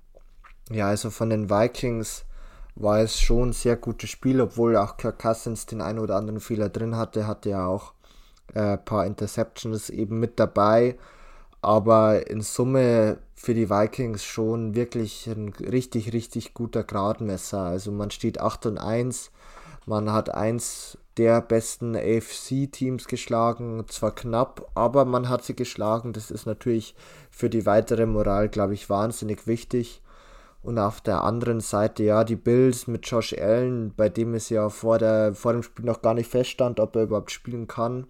[0.70, 2.24] Ja, also von den Vikings
[2.74, 6.40] war es schon ein sehr gutes Spiel, obwohl auch Kirk Cousins den einen oder anderen
[6.40, 7.92] Fehler drin hatte, hatte er auch
[8.54, 10.96] ein äh, paar Interceptions eben mit dabei.
[11.60, 17.60] Aber in Summe für die Vikings schon wirklich ein richtig, richtig guter Gradmesser.
[17.60, 19.30] Also man steht 8 und 1,
[19.90, 26.12] man hat eins der besten AFC-Teams geschlagen, zwar knapp, aber man hat sie geschlagen.
[26.12, 26.94] Das ist natürlich
[27.28, 30.00] für die weitere Moral, glaube ich, wahnsinnig wichtig.
[30.62, 34.68] Und auf der anderen Seite, ja, die Bills mit Josh Allen, bei dem es ja
[34.68, 38.06] vor, der, vor dem Spiel noch gar nicht feststand, ob er überhaupt spielen kann.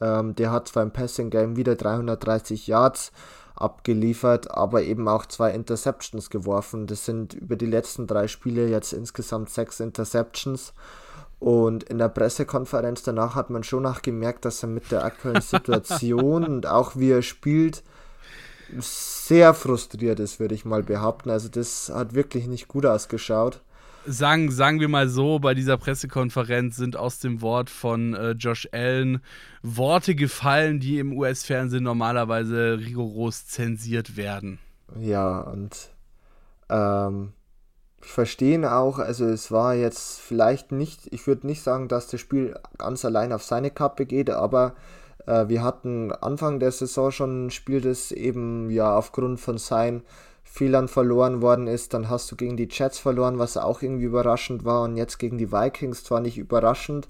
[0.00, 3.12] Ähm, der hat zwar im Passing Game wieder 330 Yards
[3.54, 6.88] abgeliefert, aber eben auch zwei Interceptions geworfen.
[6.88, 10.72] Das sind über die letzten drei Spiele jetzt insgesamt sechs Interceptions.
[11.42, 16.44] Und in der Pressekonferenz danach hat man schon nachgemerkt, dass er mit der aktuellen Situation
[16.44, 17.82] und auch wie er spielt,
[18.78, 21.30] sehr frustriert ist, würde ich mal behaupten.
[21.30, 23.60] Also das hat wirklich nicht gut ausgeschaut.
[24.06, 28.68] Sagen, sagen wir mal so, bei dieser Pressekonferenz sind aus dem Wort von äh, Josh
[28.70, 29.20] Allen
[29.64, 34.60] Worte gefallen, die im US-Fernsehen normalerweise rigoros zensiert werden.
[34.96, 35.90] Ja, und
[36.68, 37.32] ähm,
[38.04, 42.20] ich verstehe auch, also es war jetzt vielleicht nicht, ich würde nicht sagen, dass das
[42.20, 44.74] Spiel ganz allein auf seine Kappe geht, aber
[45.26, 50.02] äh, wir hatten Anfang der Saison schon ein Spiel, das eben ja aufgrund von seinen
[50.42, 51.94] Fehlern verloren worden ist.
[51.94, 54.82] Dann hast du gegen die Jets verloren, was auch irgendwie überraschend war.
[54.82, 57.08] Und jetzt gegen die Vikings zwar nicht überraschend,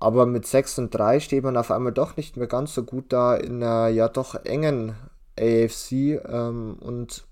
[0.00, 3.12] aber mit 6 und 3 steht man auf einmal doch nicht mehr ganz so gut
[3.12, 4.94] da in einer ja doch engen
[5.38, 6.20] AFC.
[6.28, 7.24] Ähm, und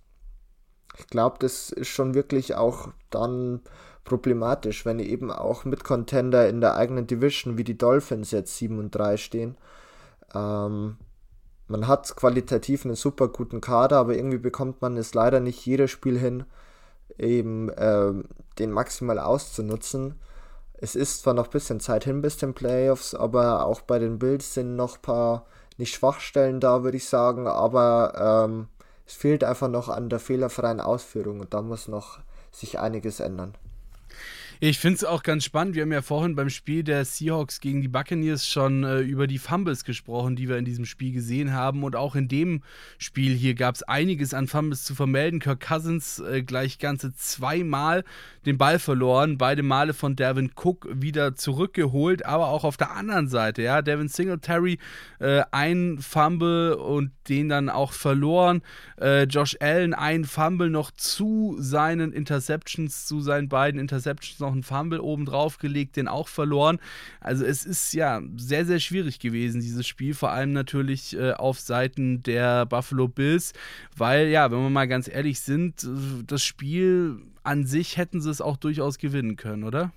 [0.99, 3.61] ich glaube, das ist schon wirklich auch dann
[4.05, 8.79] problematisch, wenn eben auch mit Contender in der eigenen Division wie die Dolphins jetzt 7
[8.79, 9.57] und 3 stehen.
[10.35, 10.97] Ähm,
[11.67, 15.91] man hat qualitativ einen super guten Kader, aber irgendwie bekommt man es leider nicht jedes
[15.91, 16.45] Spiel hin,
[17.19, 18.13] eben äh,
[18.59, 20.21] den maximal auszunutzen.
[20.75, 24.19] Es ist zwar noch ein bisschen Zeit hin bis den Playoffs, aber auch bei den
[24.19, 25.47] Bills sind noch ein paar
[25.79, 28.69] nicht Schwachstellen da, würde ich sagen, aber ähm,
[29.07, 33.55] es fehlt einfach noch an der fehlerfreien Ausführung und da muss noch sich einiges ändern.
[34.67, 35.75] Ich finde es auch ganz spannend.
[35.75, 39.37] Wir haben ja vorhin beim Spiel der Seahawks gegen die Buccaneers schon äh, über die
[39.37, 41.83] Fumbles gesprochen, die wir in diesem Spiel gesehen haben.
[41.85, 42.63] Und auch in dem
[42.97, 45.39] Spiel hier gab es einiges an Fumbles zu vermelden.
[45.39, 48.05] Kirk Cousins äh, gleich ganze zweimal
[48.47, 49.37] den Ball verloren.
[49.37, 52.25] Beide Male von Devin Cook wieder zurückgeholt.
[52.25, 54.79] Aber auch auf der anderen Seite, ja, Devin Singletary
[55.19, 58.63] äh, ein Fumble und den dann auch verloren.
[58.99, 64.63] Äh, Josh Allen ein Fumble noch zu seinen Interceptions, zu seinen beiden Interceptions noch einen
[64.63, 66.79] Fumble oben drauf gelegt, den auch verloren.
[67.21, 71.61] Also es ist ja sehr, sehr schwierig gewesen, dieses Spiel, vor allem natürlich äh, auf
[71.61, 73.53] Seiten der Buffalo Bills,
[73.97, 78.31] weil ja, wenn wir mal ganz ehrlich sind, äh, das Spiel an sich hätten sie
[78.31, 79.93] es auch durchaus gewinnen können, oder?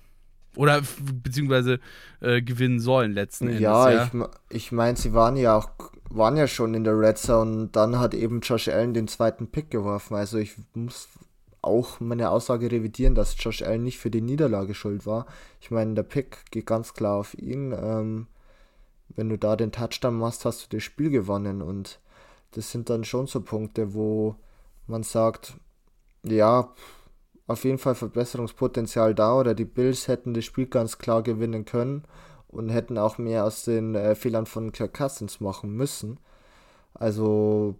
[0.56, 0.82] Oder
[1.22, 1.78] beziehungsweise
[2.20, 3.62] äh, gewinnen sollen letzten Endes.
[3.62, 4.10] Ja, ja.
[4.50, 5.70] ich, ich meine, sie waren ja auch
[6.10, 9.50] waren ja schon in der Red Zone und dann hat eben Josh Allen den zweiten
[9.50, 10.14] Pick geworfen.
[10.14, 11.08] Also ich muss
[11.62, 15.26] auch meine Aussage revidieren, dass Josh Allen nicht für die Niederlage schuld war.
[15.60, 17.72] Ich meine, der Pick geht ganz klar auf ihn.
[17.72, 18.26] Ähm,
[19.08, 21.62] wenn du da den Touchdown machst, hast du das Spiel gewonnen.
[21.62, 22.00] Und
[22.52, 24.36] das sind dann schon so Punkte, wo
[24.86, 25.54] man sagt,
[26.22, 26.72] ja,
[27.46, 32.04] auf jeden Fall Verbesserungspotenzial da oder die Bills hätten das Spiel ganz klar gewinnen können
[32.48, 36.20] und hätten auch mehr aus den äh, Fehlern von Kirk Cousins machen müssen.
[36.94, 37.76] Also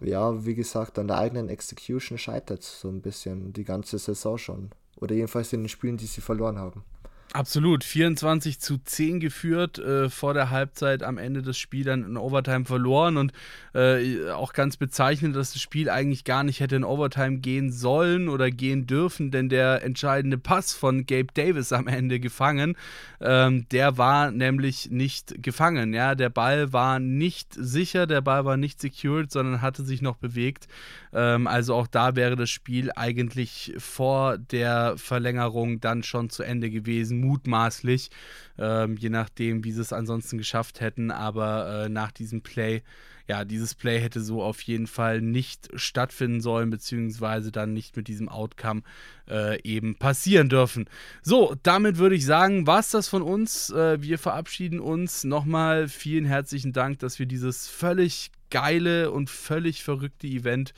[0.00, 4.70] ja, wie gesagt, an der eigenen Execution scheitert so ein bisschen die ganze Saison schon.
[4.96, 6.84] Oder jedenfalls in den Spielen, die sie verloren haben.
[7.32, 12.16] Absolut, 24 zu 10 geführt, äh, vor der Halbzeit am Ende des Spiels dann in
[12.16, 13.32] Overtime verloren und
[13.72, 18.28] äh, auch ganz bezeichnend, dass das Spiel eigentlich gar nicht hätte in Overtime gehen sollen
[18.28, 22.76] oder gehen dürfen, denn der entscheidende Pass von Gabe Davis am Ende gefangen,
[23.20, 28.56] ähm, der war nämlich nicht gefangen, ja, der Ball war nicht sicher, der Ball war
[28.56, 30.66] nicht secured, sondern hatte sich noch bewegt,
[31.12, 36.70] ähm, also auch da wäre das Spiel eigentlich vor der Verlängerung dann schon zu Ende
[36.70, 38.10] gewesen mutmaßlich,
[38.58, 41.10] ähm, je nachdem, wie sie es ansonsten geschafft hätten.
[41.10, 42.82] Aber äh, nach diesem Play
[43.30, 48.08] ja, dieses Play hätte so auf jeden Fall nicht stattfinden sollen, beziehungsweise dann nicht mit
[48.08, 48.82] diesem Outcome
[49.28, 50.86] äh, eben passieren dürfen.
[51.22, 53.70] So, damit würde ich sagen, war es das von uns.
[53.70, 55.22] Äh, wir verabschieden uns.
[55.22, 60.74] Nochmal vielen herzlichen Dank, dass wir dieses völlig geile und völlig verrückte Event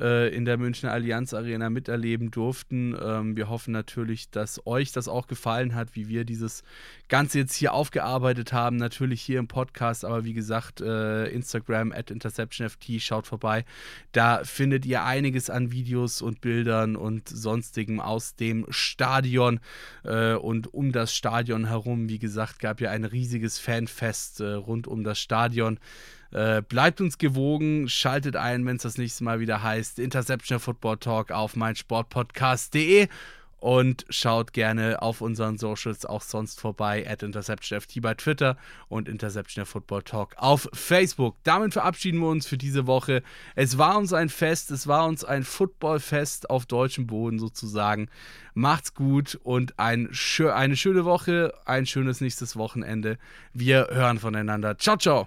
[0.00, 2.96] äh, in der Münchner Allianz Arena miterleben durften.
[3.00, 6.62] Ähm, wir hoffen natürlich, dass euch das auch gefallen hat, wie wir dieses
[7.08, 8.76] Ganze jetzt hier aufgearbeitet haben.
[8.76, 13.64] Natürlich hier im Podcast, aber wie gesagt, äh, Instagram at InterceptionFT, schaut vorbei.
[14.12, 19.60] Da findet ihr einiges an Videos und Bildern und sonstigem aus dem Stadion
[20.04, 22.08] äh, und um das Stadion herum.
[22.08, 25.78] Wie gesagt, gab ja ein riesiges Fanfest äh, rund um das Stadion.
[26.32, 30.98] Äh, bleibt uns gewogen, schaltet ein, wenn es das nächste Mal wieder heißt Interception Football
[30.98, 33.08] Talk auf meinsportpodcast.de
[33.58, 38.56] und schaut gerne auf unseren Socials auch sonst vorbei at InterceptionFT bei Twitter
[38.88, 41.36] und Interception Football Talk auf Facebook.
[41.42, 43.22] Damit verabschieden wir uns für diese Woche.
[43.54, 48.08] Es war uns ein Fest, es war uns ein Footballfest auf deutschem Boden sozusagen.
[48.54, 53.18] Macht's gut und ein, eine schöne Woche, ein schönes nächstes Wochenende.
[53.52, 54.78] Wir hören voneinander.
[54.78, 55.26] Ciao, ciao.